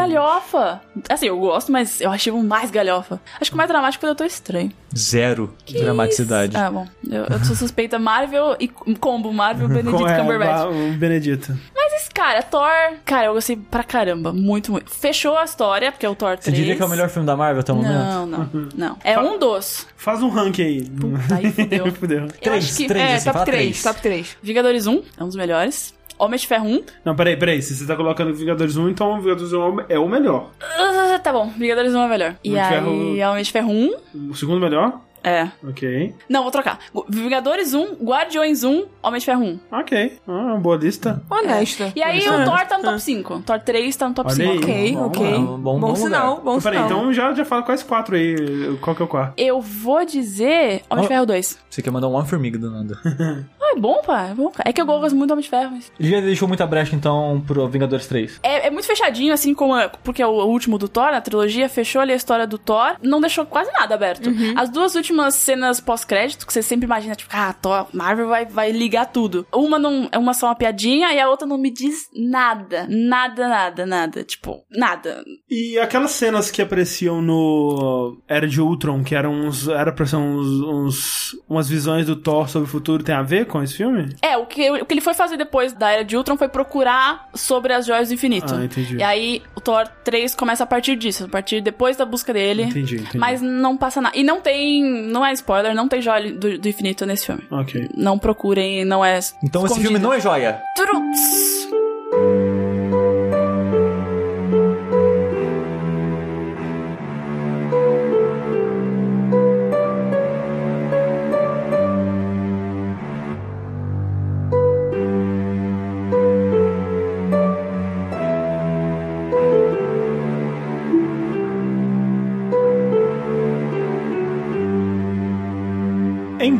[0.50, 0.80] galhofa.
[1.08, 3.20] Assim, eu gosto, mas eu achei o mais galhofa.
[3.40, 4.70] Acho que o mais dramático foi o Doutor Estranho.
[4.96, 6.56] Zero dramaticidade.
[6.56, 6.86] Ah, bom.
[7.08, 10.66] Eu, eu sou suspeita Marvel e combo Marvel Benedict Com- é, Cumberbatch.
[10.66, 11.56] o Benedito.
[11.74, 12.68] Mas esse cara, Thor,
[13.04, 14.32] cara, eu gostei pra caramba.
[14.32, 14.90] Muito, muito.
[14.90, 16.44] Fechou a história, porque é o Thor 3.
[16.44, 17.92] Você diria que é o melhor filme da Marvel até o momento?
[17.92, 18.98] Não, não, não.
[19.02, 19.86] É um dos.
[19.96, 20.82] Faz um rank aí.
[20.88, 21.92] Puta, aí fudeu.
[21.92, 22.22] Fudeu.
[22.22, 23.82] Eu Três, acho que três, É, assim, top fala 3, três.
[23.82, 24.36] top 3.
[24.42, 25.94] Vingadores 1 é um dos melhores.
[26.18, 26.82] Homem de Ferro 1.
[27.04, 27.60] Não, peraí, peraí.
[27.62, 30.50] Se você tá colocando Vingadores 1, então Vingadores 1 é o melhor.
[30.60, 32.36] Ah, tá bom, Vingadores 1 é melhor.
[32.44, 34.30] E Homem de aí, Ferro- Homem de Ferro 1.
[34.30, 35.00] O segundo melhor?
[35.24, 35.48] É.
[35.64, 36.12] Ok.
[36.28, 36.80] Não, vou trocar.
[37.08, 39.60] Vingadores 1, Guardiões 1, Homem de Ferro 1.
[39.70, 40.18] Ok.
[40.26, 41.22] Ah, boa lista.
[41.30, 41.92] Honesta.
[41.94, 42.44] E aí Isso o é.
[42.44, 43.40] Thor tá no top 5.
[43.46, 44.66] Thor 3 tá no top Olha 5.
[44.66, 44.96] aí.
[44.96, 45.32] Ok, Bom, ok.
[45.38, 46.98] bom, bom, bom sinal, bom Peraí, sinal.
[46.98, 48.34] então já, já fala quais quatro aí.
[48.80, 49.34] Qual que é o quarto?
[49.36, 51.08] Eu vou dizer Homem de Oh.
[51.14, 51.58] Ferro 2.
[51.70, 52.98] Você quer mandar um One-Formiga do nada.
[53.72, 54.28] É bom, pá.
[54.30, 54.68] É bom, cara.
[54.68, 55.70] É que eu gosto muito do Homem de Ferro.
[55.72, 55.90] Mas...
[55.98, 58.40] Ele já deixou muita brecha, então, pro Vingadores 3.
[58.42, 59.76] É, é muito fechadinho, assim como.
[59.76, 62.96] é- Porque é o último do Thor, a trilogia, fechou ali a história do Thor.
[63.02, 64.30] Não deixou quase nada aberto.
[64.56, 68.72] As duas últimas cenas pós-crédito, que você sempre imagina, tipo, ah, Thor, Marvel vai, vai
[68.72, 69.46] ligar tudo.
[69.52, 72.86] Uma não é uma só uma piadinha e a outra não me diz nada.
[72.88, 74.24] Nada, nada, nada.
[74.24, 75.22] Tipo, nada.
[75.50, 79.68] E aquelas cenas que apareciam no Era de Ultron, que eram uns.
[79.68, 83.46] Era pra ser uns, uns- umas visões do Thor sobre o futuro, tem a ver
[83.46, 84.14] com esse filme?
[84.20, 87.28] É, o que, o que ele foi fazer depois da Era de Ultron foi procurar
[87.34, 88.54] sobre as joias do infinito.
[88.54, 88.96] Ah, entendi.
[88.96, 92.64] E aí o Thor 3 começa a partir disso, a partir depois da busca dele.
[92.64, 93.18] Entendi, entendi.
[93.18, 94.16] Mas não passa nada.
[94.16, 94.82] E não tem.
[94.84, 97.42] Não é spoiler, não tem joia do, do infinito nesse filme.
[97.50, 97.88] Ok.
[97.96, 99.18] Não procurem, não é.
[99.42, 100.60] Então esse filme não é joia.
[100.76, 101.51] Truts.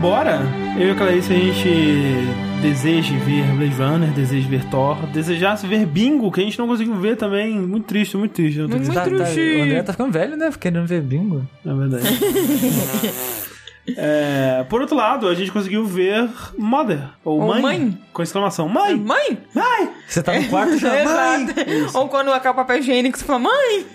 [0.02, 0.40] Embora
[0.80, 1.68] eu e a Clarice a gente
[2.60, 6.96] deseje ver Blade Runner, deseje ver Thor, desejasse ver Bingo, que a gente não conseguiu
[6.96, 7.56] ver também.
[7.60, 8.58] Muito triste, muito triste.
[8.58, 8.92] Não tô Muito.
[8.92, 9.40] Tá, tá, triste.
[9.40, 10.50] o André tá ficando velho, né?
[10.58, 11.46] Querendo ver bingo.
[11.64, 12.04] É verdade.
[13.96, 17.98] É, por outro lado, a gente conseguiu ver Mother, ou, Ou mãe, Mãe.
[18.12, 19.38] com exclamação, mãe, Mãe?
[19.52, 19.90] mãe.
[20.06, 21.46] Você tá no quarto já, mãe!
[21.94, 23.86] Ou quando acaba o papel higiênico, você fala, mãe!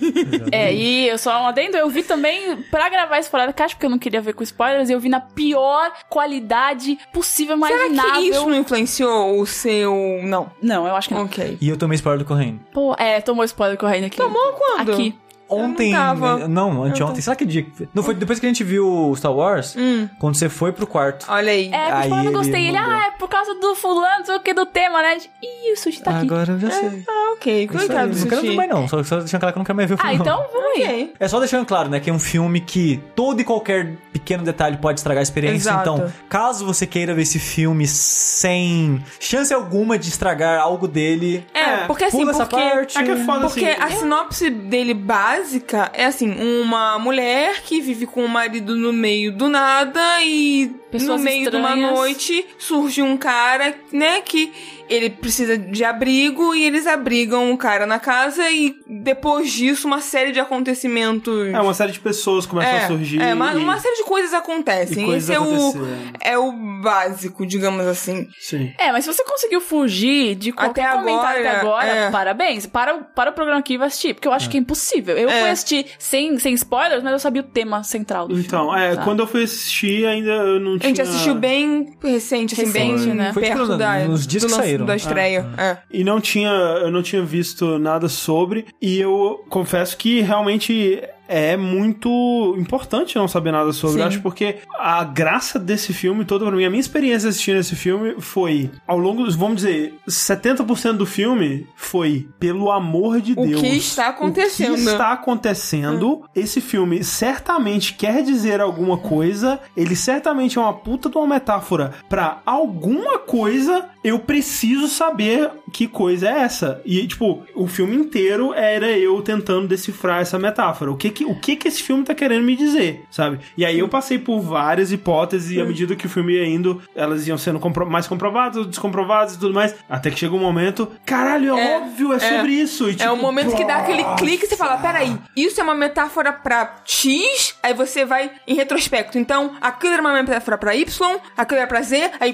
[0.51, 3.75] É, e eu só um adendo, eu vi também, pra gravar esse fora da caixa,
[3.75, 8.13] porque eu não queria ver com spoilers, eu vi na pior qualidade possível, Será imaginável.
[8.21, 10.19] que isso não influenciou o seu...
[10.23, 10.51] Não.
[10.61, 11.23] Não, eu acho que não.
[11.25, 11.57] Ok.
[11.61, 12.59] E eu tomei spoiler do correndo.
[12.73, 14.17] Pô, é, tomou spoiler correndo aqui.
[14.17, 14.91] Tomou quando?
[14.93, 15.15] Aqui.
[15.49, 15.93] Ontem.
[15.93, 16.47] Eu não tava.
[16.47, 17.21] Não, anteontem.
[17.21, 17.65] Será que dia?
[17.93, 19.75] Não foi depois que a gente viu Star Wars?
[19.77, 20.09] Hum.
[20.19, 21.25] Quando você foi pro quarto.
[21.29, 21.67] Olha aí.
[21.71, 22.67] É, porque Aí eu não ele gostei.
[22.67, 22.93] Ele, mudou.
[22.93, 25.17] ah, é por causa do fulano, não sei o que, do tema, né?
[25.41, 26.25] Ih, o sushi tá aqui.
[26.25, 27.03] Agora eu já sei.
[27.07, 27.67] Ah, ok.
[27.67, 28.55] Coitado do não quero ver sushi.
[28.57, 28.87] mais não.
[28.87, 30.11] Só, só deixando claro que eu não quero mais ver o filme.
[30.13, 30.21] Ah, não.
[30.25, 30.83] então vamos aí.
[30.83, 31.13] Ok.
[31.19, 34.77] É só deixando claro, né, que é um filme que todo e qualquer pequeno detalhe
[34.77, 35.69] pode estragar a experiência.
[35.69, 35.81] Exato.
[35.81, 41.59] Então, caso você queira ver esse filme sem chance alguma de estragar algo dele, É,
[41.59, 42.63] É, porque assim, pula essa porque...
[42.63, 42.97] parte.
[42.97, 43.81] É que é foda Porque assim.
[43.81, 46.31] a sinopse dele básica é assim,
[46.61, 51.49] uma mulher que vive com o marido no meio do nada e Pessoas no meio
[51.51, 51.93] de uma estranhas.
[51.97, 54.51] noite surge um cara, né, que
[54.89, 59.99] ele precisa de abrigo e eles abrigam o cara na casa e depois disso uma
[59.99, 63.21] série de acontecimentos É, uma série de pessoas começam é, a surgir.
[63.21, 65.05] é, uma, e- uma série de coisas e acontecem.
[65.05, 66.11] coisas Esse é o, aconteceram.
[66.21, 68.27] é o básico, digamos assim.
[68.39, 68.71] Sim.
[68.77, 72.09] É, mas se você conseguiu fugir de qualquer Até comentário agora, até agora, é.
[72.11, 72.65] parabéns.
[72.65, 75.17] Para, o- para o programa aqui e vai assistir, porque eu acho que é impossível.
[75.17, 75.41] Eu É.
[75.41, 78.81] fui assistir sem, sem spoilers, mas eu sabia o tema central do Então, filme.
[78.81, 79.03] é, sabe?
[79.03, 80.89] quando eu fui assistir, ainda eu não A tinha...
[80.89, 83.33] gente assistiu bem recente, assim, Recente, bem né?
[83.33, 84.85] Foi perto tipo, da, nos dias do que lance saíram.
[84.85, 85.49] da estreia.
[85.57, 85.77] É.
[85.91, 91.57] E não tinha, eu não tinha visto nada sobre, e eu confesso que realmente é
[91.57, 93.97] muito importante não saber nada sobre.
[94.01, 94.07] Sim.
[94.07, 98.15] Acho porque a graça desse filme todo pra mim, a minha experiência assistindo esse filme
[98.19, 103.61] foi, ao longo dos, vamos dizer, 70% do filme foi pelo amor de O Deus.
[103.61, 104.71] que está acontecendo.
[104.71, 106.23] O que está acontecendo?
[106.35, 109.59] Esse filme certamente quer dizer alguma coisa.
[109.75, 113.85] Ele certamente é uma puta de uma metáfora pra alguma coisa.
[114.03, 116.81] Eu preciso saber que coisa é essa.
[116.85, 120.91] E, tipo, o filme inteiro era eu tentando decifrar essa metáfora.
[120.91, 123.39] O que que, o que, que esse filme tá querendo me dizer, sabe?
[123.57, 126.81] E aí eu passei por várias hipóteses e à medida que o filme ia indo,
[126.95, 129.73] elas iam sendo compro- mais comprovadas, descomprovadas e tudo mais.
[129.89, 132.19] Até que chega um momento, caralho, é, É, óbvio, é, é.
[132.19, 132.87] sobre isso.
[132.87, 135.63] E, É tipo, o momento que dá aquele clique e você fala: peraí, isso é
[135.63, 139.17] uma metáfora pra X, aí você vai em retrospecto.
[139.17, 142.33] Então, aquilo era uma metáfora pra Y, aquilo era pra Z, aí!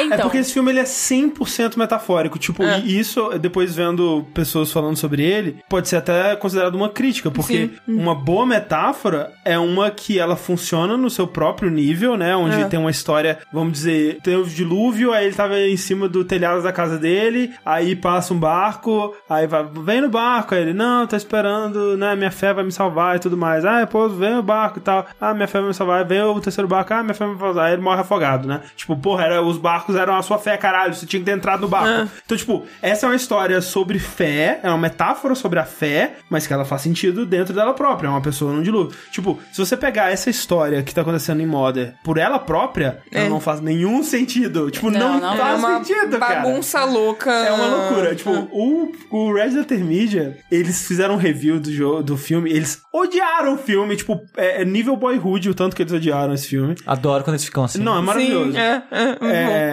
[0.00, 2.38] Então, É porque esse filme ele é 100% metafórico.
[2.38, 2.80] Tipo, É.
[2.80, 7.70] e isso, depois vendo pessoas falando sobre ele, pode ser até considerado uma crítica, porque
[7.86, 7.94] Sim.
[8.00, 12.36] uma boa metáfora é uma que ela funciona no seu próprio nível, né?
[12.36, 12.64] Onde É.
[12.66, 16.62] tem uma história, vamos dizer, tem o dilúvio, aí ele tava em cima do telhado
[16.62, 21.06] da casa dele, aí passa um barco, aí vai, vem no barco, aí ele, não,
[21.06, 22.14] tá esperando, né?
[22.14, 23.64] Minha fé vai me salvar e tudo mais.
[23.64, 25.06] Ah, pô, vem o barco e tal.
[25.20, 26.04] Ah, minha fé vai me salvar.
[26.04, 27.66] Vem o terceiro barco, ah, minha fé vai me salvar.
[27.66, 28.60] Aí ele morre afogado, né?
[28.76, 30.94] Tipo, porra, era, os barcos eram a sua fé, caralho.
[30.94, 32.10] Você tinha que ter entrado no barco.
[32.24, 36.46] Então, tipo, essa é uma história sobre fé, é uma metáfora sobre a fé, mas
[36.46, 38.08] que ela faz sentido dentro dela própria.
[38.08, 38.96] É uma pessoa num dilúvio.
[39.10, 43.26] Tipo, se você pegar essa história que tá acontecendo em Mother por ela própria, ela
[43.26, 43.28] É.
[43.28, 44.70] não faz nenhum sentido.
[44.70, 46.40] Tipo, não, Não, não faz é uma sentido, cara.
[46.40, 47.30] bagunça louca.
[47.30, 48.14] É uma loucura.
[48.14, 52.82] Tipo, o, o Red Letter Media, eles fizeram um review do, jogo, do filme, eles
[52.92, 56.74] odiaram o filme, tipo, é, é nível boyhood o tanto que eles odiaram esse filme.
[56.86, 57.82] Adoro quando eles ficam assim.
[57.82, 58.52] Não, é maravilhoso.
[58.52, 59.26] Sim, é, é, bom.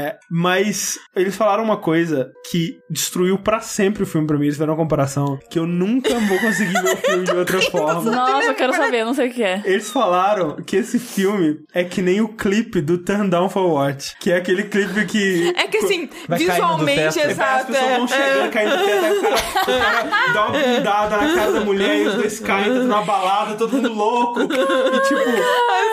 [0.05, 4.43] É, mas eles falaram uma coisa que destruiu pra sempre o filme pra mim.
[4.45, 8.11] Eles fizeram uma comparação que eu nunca vou conseguir ver o filme de outra forma.
[8.11, 9.61] nossa, eu quero saber, eu não sei o que é.
[9.65, 14.15] Eles falaram que esse filme é que nem o clipe do Turn Down for What,
[14.19, 17.25] que é aquele clipe que É que assim, Vai caindo do visualmente, teto.
[17.25, 17.65] As exato.
[17.67, 18.49] pessoas é, vão chegando, é.
[18.49, 21.97] caindo do teto, aí o cara, o cara dá uma bundada na cara da mulher
[22.01, 24.41] e os dois caem dentro de uma balada, todo mundo louco.
[24.41, 25.21] E tipo,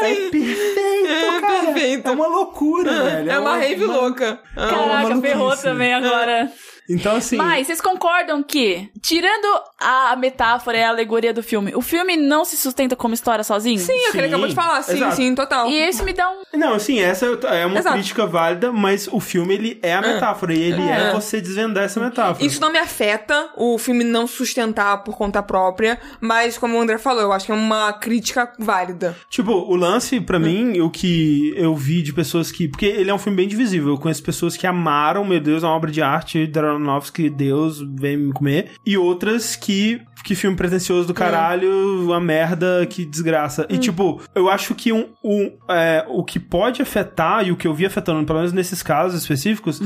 [0.03, 1.02] é perfeito,
[1.41, 1.61] cara.
[1.63, 2.09] perfeito.
[2.09, 3.31] É uma loucura, velho.
[3.31, 4.41] É uma rave louca.
[4.57, 5.21] uma Caraca, maluquice.
[5.21, 6.51] ferrou também agora.
[6.89, 7.37] Então, assim.
[7.37, 9.47] Mas vocês concordam que, tirando
[9.81, 13.79] a metáfora e a alegoria do filme, o filme não se sustenta como história sozinho?
[13.79, 14.83] Sim, é o que ele Sim, acabou de falar.
[14.83, 15.17] Sim, exato.
[15.17, 15.69] sim, total.
[15.69, 16.43] E isso me dá um.
[16.59, 17.97] Não, assim, essa é uma Exato.
[17.97, 20.53] crítica válida, mas o filme, ele é a metáfora.
[20.55, 21.13] E ele é, É.
[21.13, 22.45] você desvendar essa metáfora.
[22.45, 26.99] Isso não me afeta o filme não sustentar por conta própria, mas como o André
[26.99, 29.17] falou, eu acho que é uma crítica válida.
[29.31, 32.69] Tipo, o lance, pra mim, o que eu vi de pessoas que.
[32.69, 33.91] Porque ele é um filme bem divisível.
[33.91, 38.17] Eu conheço pessoas que amaram, meu Deus, é uma obra de arte, Aronofsky, Deus, vem
[38.17, 38.73] me comer.
[38.85, 43.67] E outras que que filme pretencioso do caralho, uma merda, que desgraça.
[43.69, 47.67] E, tipo, eu acho que um, um, é, o que pode afetar, e o que
[47.67, 49.81] eu vi afetando, pelo menos nesses casos específicos,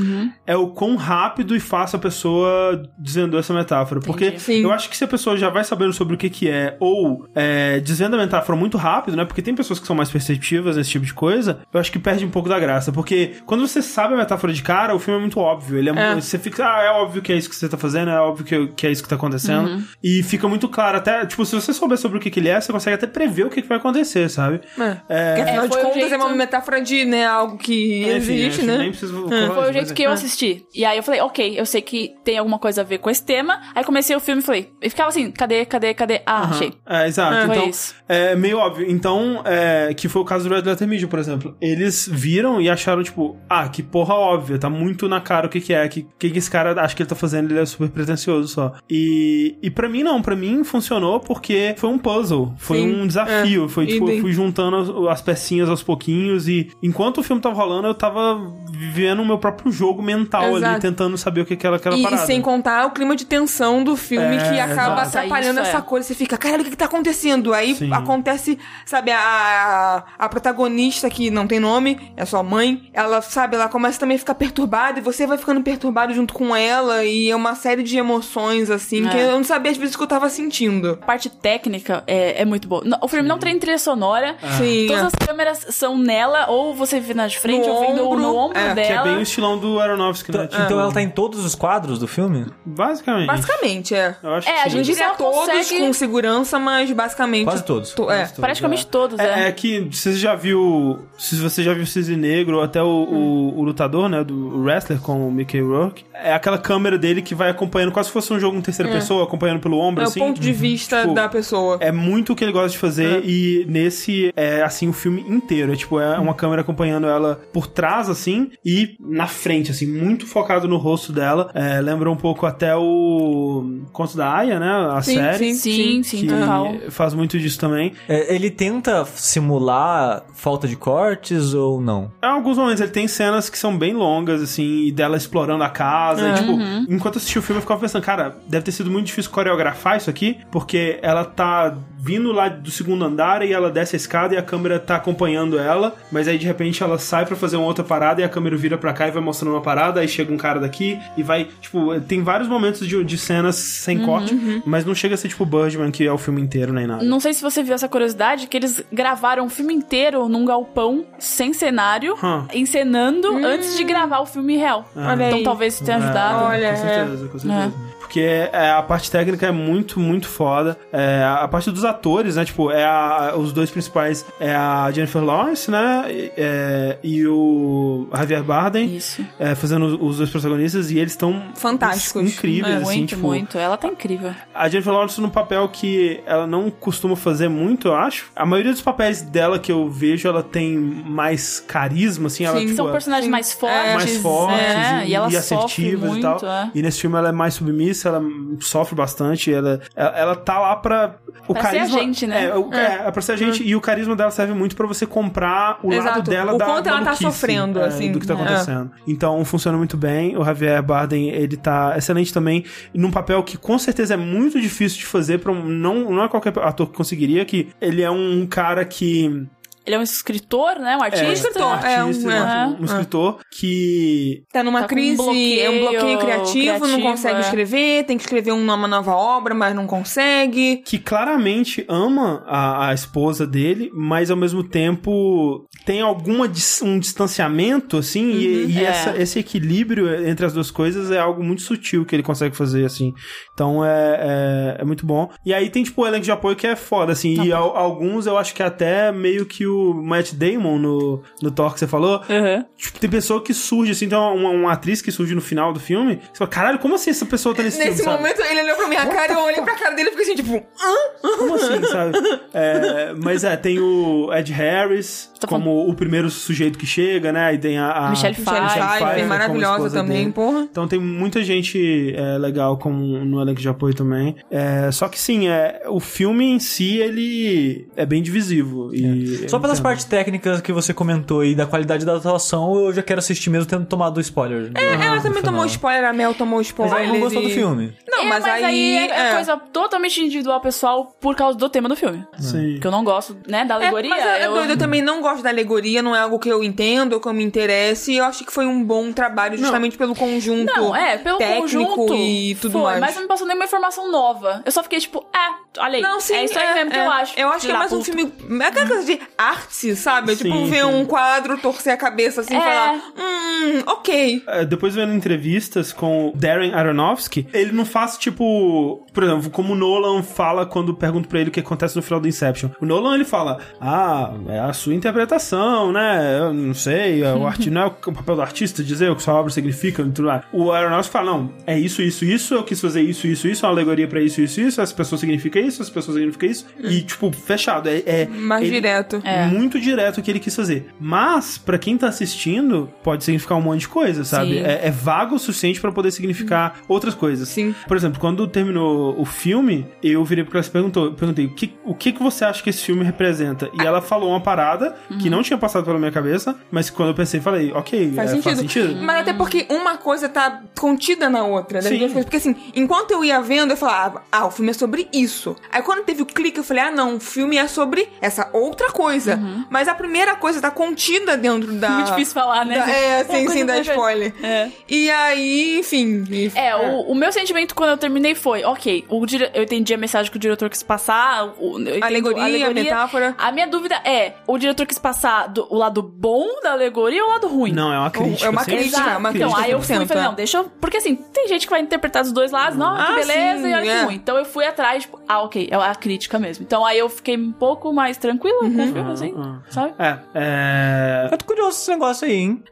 [0.45, 3.99] é o quão rápido e fácil a pessoa dizendo essa metáfora.
[3.99, 4.41] Porque Entendi.
[4.41, 4.63] Sim.
[4.63, 7.27] eu acho que se a pessoa já vai sabendo sobre o que que é, ou
[7.33, 9.25] é, dizendo a metáfora muito rápido, né?
[9.25, 12.25] Porque tem pessoas que são mais perceptivas nesse tipo de coisa, eu acho que perde
[12.25, 12.91] um pouco da graça.
[12.91, 15.77] Porque quando você sabe a metáfora de cara, o filme é muito óbvio.
[15.77, 16.15] Ele é, É.
[16.15, 18.67] Você fica, ah, é óbvio que é isso que você tá fazendo, é óbvio que,
[18.75, 19.83] que é isso que tá acontecendo.
[20.03, 22.59] E fica muito claro, até, tipo, se você souber sobre o que, que ele é,
[22.59, 24.61] você consegue até prever o que, que vai acontecer, sabe?
[24.77, 25.35] É.
[25.35, 28.63] Porque afinal É, de contas é jeito- uma metáfora de, né, algo que Enfim, existe,
[28.65, 28.77] né?
[28.77, 30.65] Nem preciso Foi o jeito que eu assisti.
[30.73, 33.23] E aí eu falei, ok, eu sei que tem alguma coisa a ver com esse
[33.23, 33.59] tema.
[33.75, 36.21] Aí comecei o filme e falei, e ficava assim, cadê, cadê, cadê?
[36.25, 36.73] Ah, achei.
[36.87, 37.45] É, exato.
[37.47, 37.95] Foi então, isso.
[38.07, 38.89] é meio óbvio.
[38.89, 41.55] Então, é, que foi o caso do Red Letter Media, por exemplo.
[41.61, 45.59] Eles viram e acharam, tipo, ah, que porra óbvia, tá muito na cara o que
[45.61, 47.89] que é, que que, que esse cara acha que ele tá fazendo, ele é super
[47.89, 48.73] pretencioso só.
[48.89, 53.07] E, e para mim não, pra mim funcionou porque foi um puzzle, foi Sim, um
[53.07, 57.23] desafio, é, foi tipo, eu fui juntando as, as pecinhas aos pouquinhos e enquanto o
[57.23, 58.39] filme tava rolando, eu tava
[58.71, 60.81] vivendo o meu próprio jogo mental ali, Exato.
[60.81, 62.25] tentando saber o que que era aquela E, e parada.
[62.25, 65.17] sem contar o clima de tensão do filme É, que acaba exato.
[65.17, 65.81] atrapalhando Isso, essa é.
[65.81, 66.07] coisa.
[66.07, 67.53] Você fica, caralho, o que, que tá acontecendo?
[67.53, 67.91] Aí Sim.
[67.91, 73.67] acontece, sabe, a, a protagonista que não tem nome, é sua mãe, ela, sabe, ela
[73.67, 76.56] começa também a ficar perturbada e você vai ficando perturbado junto com ela
[77.05, 79.09] e é uma série de emoções, assim, É.
[79.09, 80.91] que eu não sabia às vezes o que eu tava sentindo.
[81.01, 82.83] A parte técnica é, é muito boa.
[83.01, 84.35] O filme não tem trilha sonora.
[84.57, 84.85] Sim.
[84.87, 85.05] Todas é.
[85.07, 88.35] as câmeras são nela, ou você vê na de frente, No ou vendo ombro, no
[88.35, 89.03] ombro é, que Que é dela.
[89.03, 90.45] bem o estilão do Aronofsky, né?
[90.45, 92.45] Então, então ela tá em todos os quadros do filme?
[92.65, 93.27] Basicamente.
[93.27, 94.15] Basicamente, é.
[94.21, 94.69] Eu acho É, que a sim.
[94.77, 97.45] Gente diria todos consegue- com segurança, mas basicamente.
[97.45, 97.91] Quase todos.
[97.93, 98.27] to- é.
[98.27, 99.45] Praticamente todos, é.
[99.45, 100.99] É, é que você já viu.
[101.17, 104.23] Se você já viu o Cisne Negro, ou até o, o, o lutador, né?
[104.23, 106.05] Do wrestler com o Mickey Rourke.
[106.13, 109.23] É aquela câmera dele que vai acompanhando, quase se fosse um jogo em terceira pessoa,
[109.23, 110.19] acompanhando pelo ombro, É o assim.
[110.19, 111.77] ponto de vista Tipo, da pessoa.
[111.81, 115.73] É muito o que ele gosta de fazer e nesse é assim o filme inteiro.
[115.73, 120.25] É tipo, é uma câmera acompanhando ela por trás, assim, e na frente, assim, muito
[120.25, 121.51] focado no rosto dela.
[121.53, 124.71] É, lembra um pouco até o Conto da Aya, né?
[124.91, 125.53] A Sim, série.
[125.55, 126.73] Sim, sim, Que total.
[126.89, 127.93] faz muito disso também.
[128.07, 132.11] É, ele tenta simular falta de cortes ou não?
[132.23, 135.69] Em alguns momentos ele tem cenas que são bem longas, assim, e dela explorando a
[135.69, 136.36] casa.
[136.37, 139.07] E, tipo, enquanto eu assisti o filme, eu ficava pensando, cara, deve ter sido muito
[139.07, 143.95] difícil coreografar isso aqui, porque ela tá vindo lá do segundo andar e ela desce
[143.95, 147.35] a escada e a câmera tá acompanhando ela, mas aí de repente ela sai pra
[147.35, 149.99] fazer uma outra parada e a câmera vira pra cá e vai mostrando uma parada,
[149.99, 153.99] aí chega um cara daqui e vai, tipo, tem vários momentos de, de cenas sem
[153.99, 154.35] corte,
[154.65, 157.03] mas não chega a ser tipo Birdman, que é o filme inteiro nem nada.
[157.03, 161.05] Não sei se você viu essa curiosidade, que eles gravaram o filme inteiro num galpão,
[161.19, 162.45] sem cenário, Hum.
[162.53, 164.89] encenando antes de gravar o filme real.
[164.95, 166.26] Olha então talvez isso tenha ajudado.
[166.35, 167.73] Olha, com certeza, com certeza.
[168.07, 170.77] Porque é, a parte técnica é muito, muito foda.
[170.93, 172.45] É, a parte dos atores, né?
[172.45, 176.05] Tipo, é a- os dois principais é a Jennifer Lawrence, né?
[176.09, 178.95] E, é, e o Javier Bardem.
[178.95, 179.25] Isso.
[179.39, 180.89] é, fazendo os- dois protagonistas.
[180.89, 182.23] E eles estão Fantásticos.
[182.23, 183.57] incríveis, É, assim, muito, tipo, muito.
[183.57, 184.33] Ela tá incrível.
[184.55, 188.27] a Jennifer Lawrence num papel que ela não costuma fazer muito, eu acho.
[188.35, 192.45] A maioria dos papéis dela que eu vejo, ela tem mais carisma, assim.
[192.45, 193.93] Ela, Sim, tipo, São é- personagens mais fortes.
[193.95, 194.57] mais fortes
[195.05, 196.39] e, e, ela e sofre assertivas muito, e tal.
[196.73, 198.21] E nesse filme ela é mais submissa, ela
[198.59, 201.15] sofre bastante, ela, ela, ela tá lá pra.
[201.47, 202.45] O Pra ser carisma, a gente, né?
[202.45, 203.07] É, o- é.
[203.07, 203.63] é pra ser a gente.
[203.63, 206.21] E o carisma dela serve muito pra você comprar o lado Exato.
[206.29, 208.11] dela O da quanto ela tá sofrendo, é, assim.
[208.11, 208.35] Do que tá É.
[208.35, 208.91] acontecendo.
[209.07, 210.35] Então funciona muito bem.
[210.37, 212.65] O Javier Bardem, ele tá excelente também.
[212.93, 215.63] Num papel que com certeza é muito difícil de fazer pra um.
[215.63, 219.47] Não, não é qualquer ator que conseguiria, que ele é um cara que.
[219.87, 220.95] Ele é um escritor, né?
[220.97, 221.25] Um artista.
[221.25, 222.77] É, escritor, um artista, é, um- um, é.
[222.81, 226.79] um escritor que Tá numa Tá com um crise, é um bloqueio bloqueio criativo, não
[226.79, 227.39] criativo, consegue é.
[227.39, 230.83] escrever, tem que escrever uma nova obra, mas não consegue.
[230.85, 236.51] que claramente ama a, a esposa dele, mas ao mesmo tempo tem alguma
[236.83, 238.83] um distanciamento assim e, e é.
[238.83, 242.85] essa- esse equilíbrio entre as duas coisas é algo muito sutil que ele consegue fazer
[242.85, 243.13] assim.
[243.53, 245.29] Então é, é, é muito bom.
[245.45, 248.25] E aí tem tipo o elenco de apoio que é foda assim e al- alguns
[248.27, 252.17] eu acho que até meio que o Matt Damon no, no Thor que você falou
[252.29, 252.65] Uhum.
[252.77, 255.79] Tipo, tem pessoa que surge, assim, tem uma, uma atriz que surge no final do
[255.79, 256.19] filme.
[256.31, 258.11] Você fala, caralho, como assim essa pessoa tá nesse, Nesse filme?
[258.11, 258.21] sabe?
[258.21, 260.35] momento, ele olhou pra minha cara e eu olhei pra cara dele e fiquei assim,
[260.35, 261.37] tipo, hã?
[261.37, 262.17] Como assim, sabe?
[262.53, 267.53] É, mas é, tem o Ed Harris Tá como o primeiro sujeito que chega, né?
[267.53, 270.31] E tem a, a Michelle Michelle Pfeiffer, maravilhosa também, dele.
[270.31, 270.67] porra.
[270.69, 274.35] Então tem muita gente é, legal como no elenco de apoio também.
[274.49, 278.93] É, só que sim, é, o filme em si, ele é bem divisivo.
[278.93, 283.01] E Só pelas partes técnicas que você comentou e da qualidade da atuação, eu já
[283.01, 284.71] quero assistir mesmo tendo tomado o spoiler.
[284.75, 285.41] É, ela também final.
[285.53, 286.93] tomou spoiler, a Mel tomou spoiler.
[286.93, 287.97] Mas ela não gostou do e- filme.
[288.07, 288.95] Não, É, mas, aí.
[288.97, 292.23] é, é coisa totalmente individual pessoal por causa do tema do filme.
[292.39, 292.77] Sim.
[292.79, 294.09] Que eu não gosto, né, da É, alegoria.
[294.11, 294.51] mas é, é eu...
[294.53, 297.27] doido, eu também não gosto da alegoria, não é algo que eu entendo ou que
[297.27, 298.11] eu me interesse.
[298.13, 301.61] E eu acho que foi um bom trabalho justamente pelo conjunto Não, é, pelo técnico
[301.95, 302.13] conjunto.
[302.15, 302.99] e tudo foi, mais.
[302.99, 304.61] Mas não me passou nenhuma informação nova.
[304.65, 306.01] Eu só fiquei tipo, é, olha aí.
[306.01, 307.33] Não, sim, é isso aí mesmo que eu acho.
[307.39, 308.31] Eu acho que é mais um filme.
[308.61, 309.19] É aquela coisa de
[309.49, 310.35] arte, sabe?
[310.35, 310.89] Sim, tipo, ver sim.
[310.93, 312.61] um quadro, torcer a cabeça assim e É.
[312.61, 314.43] falar: hum, ok.
[314.47, 319.73] É, Depois vendo entrevistas com o Darren Aronofsky, ele não faz tipo, por exemplo, como
[319.73, 322.69] o Nolan fala quando pergunto pra ele o que acontece no final do Inception.
[322.81, 326.37] O Nolan ele fala: "Ah, é a sua interpretação, né?
[326.39, 329.23] Eu não sei, é o arti não é o papel do artista dizer o que
[329.23, 330.43] sua obra significa e tudo mais".
[330.53, 333.71] O Aronofsky fala: "Não, é isso, isso, isso, eu quis fazer isso, isso, isso, uma
[333.71, 336.65] alegoria pra isso, isso, isso, essa pessoa significa isso, essa pessoa significa isso".
[336.79, 339.21] E tipo, fechado, é, é Mais ele- direto.
[339.23, 339.36] É.
[339.45, 340.87] muito direto o que ele quis fazer.
[340.99, 344.57] Mas, pra quem tá assistindo, pode significar um monte de coisa, sabe?
[344.57, 347.49] É, é vago o suficiente pra poder significar outras coisas.
[347.49, 347.75] Sim.
[347.87, 351.73] Por exemplo, quando terminou o filme, eu virei pra ela e perguntou, perguntei o que,
[351.83, 353.69] o que que você acha que esse filme representa?
[353.73, 357.15] E ela falou uma parada que não tinha passado pela minha cabeça, mas quando eu
[357.15, 358.43] pensei, falei, ok, Faz é, sentido.
[358.43, 359.01] faz sentido.
[359.01, 362.09] Mas até porque uma coisa tá contida na outra, das Sim.
[362.09, 365.55] Porque assim, enquanto eu ia vendo, eu falava, ah, o filme é sobre isso.
[365.71, 368.91] Aí quando teve o clique, eu falei, ah, não, o filme é sobre essa outra
[368.91, 369.26] coisa.
[369.69, 371.89] Mas a primeira coisa tá contida dentro da.
[371.89, 372.77] Muito difícil falar, né?
[372.77, 373.91] da- é, coisa sem dar perfeita.
[373.99, 374.33] spoiler.
[374.43, 374.69] É.
[374.87, 376.23] E aí, enfim.
[376.29, 379.49] e- É, O, o meu sentimento quando eu terminei foi, ok, o dire...
[379.53, 383.35] eu entendi a mensagem que o diretor quis passar, o, entendo Alegoria, metáfora.
[383.37, 387.29] A minha dúvida é, o diretor quis passar do- o lado bom da alegoria ou
[387.29, 387.71] o lado ruim?
[387.71, 388.45] Não, é uma crítica.
[388.45, 389.19] é uma crítica, Exato.
[389.19, 390.27] uma Então, crítica aí eu fui e 100%, falei, é.
[390.27, 390.63] não, deixa eu...
[390.79, 393.69] Porque assim, tem gente que vai interpretar dos dois lados, não, que Ah, beleza, sim,
[393.69, 394.01] e olha que é.
[394.03, 394.15] ruim.
[394.15, 396.63] Então eu fui atrás, tipo, ah, ok, é a crítica mesmo.
[396.63, 399.93] Então aí eu fiquei um pouco mais tranquila com o filme, assim, sabe?
[399.99, 401.29] É, é...
[401.31, 402.63] Eu tô curioso esse negócio aí, hein?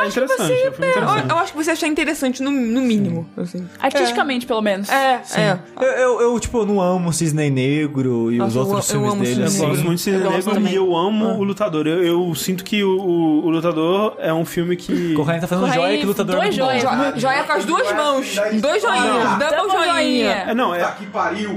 [0.00, 3.28] é interessante, é um filme Eu, eu acho que você achar interessante, no, no mínimo.
[3.36, 3.66] Assim.
[3.80, 4.88] Artisticamente, pelo menos.
[4.88, 5.58] É, é.
[5.80, 9.00] Eu, eu, eu, tipo, não amo o Cisne Negro e os Nossa, eu outros eu
[9.00, 9.28] filmes dele.
[9.28, 9.62] Cisne assim.
[9.62, 10.72] Eu gosto muito de Cisne Eu Negro também.
[10.72, 11.86] e eu amo o Lutador.
[11.86, 15.14] Eu, eu sinto que o, o, o Lutador é um filme que...
[15.14, 16.64] Corraine tá fazendo joia que lutador é dois bom.
[16.64, 16.82] joias.
[16.82, 18.36] Jo- joia com as duas mãos.
[18.60, 19.04] Dois joinhas.
[19.04, 19.38] Não.
[19.38, 20.30] Double joinha.
[20.48, 20.92] É, não, é...
[20.92, 21.08] que.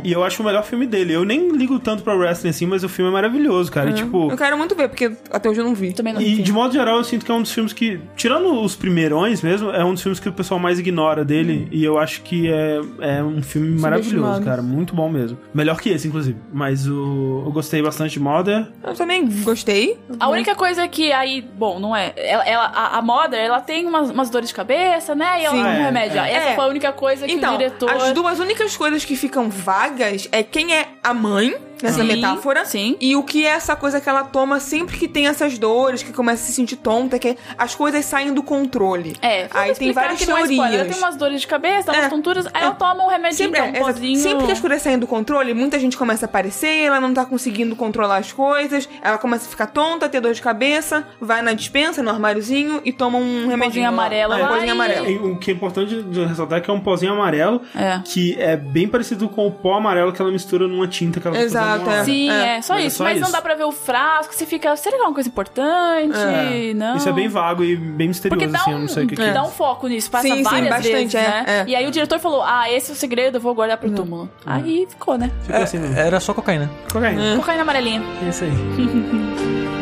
[0.04, 1.14] E eu acho o melhor filme dele.
[1.14, 3.90] Eu nem ligo tanto pra wrestling assim, mas o filme é maravilhoso, cara.
[3.90, 4.31] E, tipo...
[4.32, 5.94] Eu quero muito ver, porque até hoje eu não vi.
[5.94, 6.42] Também não E vi.
[6.44, 9.70] de modo geral, eu sinto que é um dos filmes que, tirando os primeirões mesmo,
[9.72, 11.68] é um dos filmes que o pessoal mais ignora dele.
[11.72, 14.62] E eu acho que é, é um filme maravilhoso, cara.
[14.62, 15.38] Muito bom mesmo.
[15.54, 16.38] Melhor que esse, inclusive.
[16.54, 18.68] Mas o, eu gostei bastante de Mother.
[18.84, 19.98] Eu também gostei.
[20.20, 22.14] A única coisa que aí, bom, não é.
[22.16, 25.42] Ela, ela- a, a Mother, ela tem umas, umas dores de cabeça, né?
[25.42, 25.62] E ela Sim.
[25.64, 26.20] toma um É, remédio.
[26.20, 26.32] é.
[26.32, 26.56] Essa É.
[26.56, 27.90] foi a única coisa que Então, o diretor.
[27.90, 31.54] as duas únicas coisas que ficam vagas é quem é a mãe
[31.84, 32.66] nessa metáfora.
[32.66, 32.96] sim.
[33.00, 36.12] E o que é essa coisa que ela toma sempre que tem essas dores, que
[36.14, 39.16] começa a se sentir tonta, que as coisas saem do controle.
[39.22, 40.70] É, Aí tem várias que não é spoiler.
[40.72, 40.96] Teorias.
[40.96, 42.66] tem umas dores de cabeça, É, umas tonturas, aí é.
[42.66, 44.16] ela toma um remedinho, Sempre, um é.
[44.18, 47.26] Sempre que as coisas saem do controle, muita gente começa a aparecer, ela não tá
[47.26, 51.54] conseguindo controlar as coisas, ela começa a ficar tonta, ter dor de cabeça, vai na
[51.54, 53.84] dispensa, no armáriozinho e toma um remedinho.
[53.84, 53.90] lá.
[53.90, 55.10] amarelo É, lá pozinho e- amarelo.
[55.10, 58.00] E o que é importante de ressaltar é que é um pozinho amarelo, É.
[58.04, 61.36] que é bem parecido com o pó amarelo que ela mistura numa tinta que ela
[61.36, 62.04] tá Exato, fazendo uma- é.
[62.06, 62.98] Sim, é, só Mas é isso.
[62.98, 63.32] só Mas não isso.
[63.32, 64.76] dá pra ver o frasco, você fica.
[64.76, 66.18] Será que é uma coisa importante?
[66.18, 66.74] É.
[66.74, 66.96] Não.
[66.96, 69.08] Isso é bem vago e bem misterioso, Porque dá assim, um, eu não sei o
[69.08, 69.32] que, que é.
[69.34, 71.44] dá um foco nisso, passa Sim, sim, várias bastante, vezes, é, né?
[71.48, 71.64] é.
[71.68, 74.30] E aí o diretor falou, ah, esse é o segredo, eu vou guardar pro túmulo.
[74.46, 75.32] Aí ficou, né?
[75.44, 75.96] Ficou assim mesmo.
[75.98, 76.70] É, era só cocaína.
[76.92, 77.36] Cocaína.
[77.38, 78.02] Cocaína amarelinha.
[78.26, 78.52] É isso aí.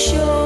[0.00, 0.39] sure.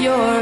[0.00, 0.39] your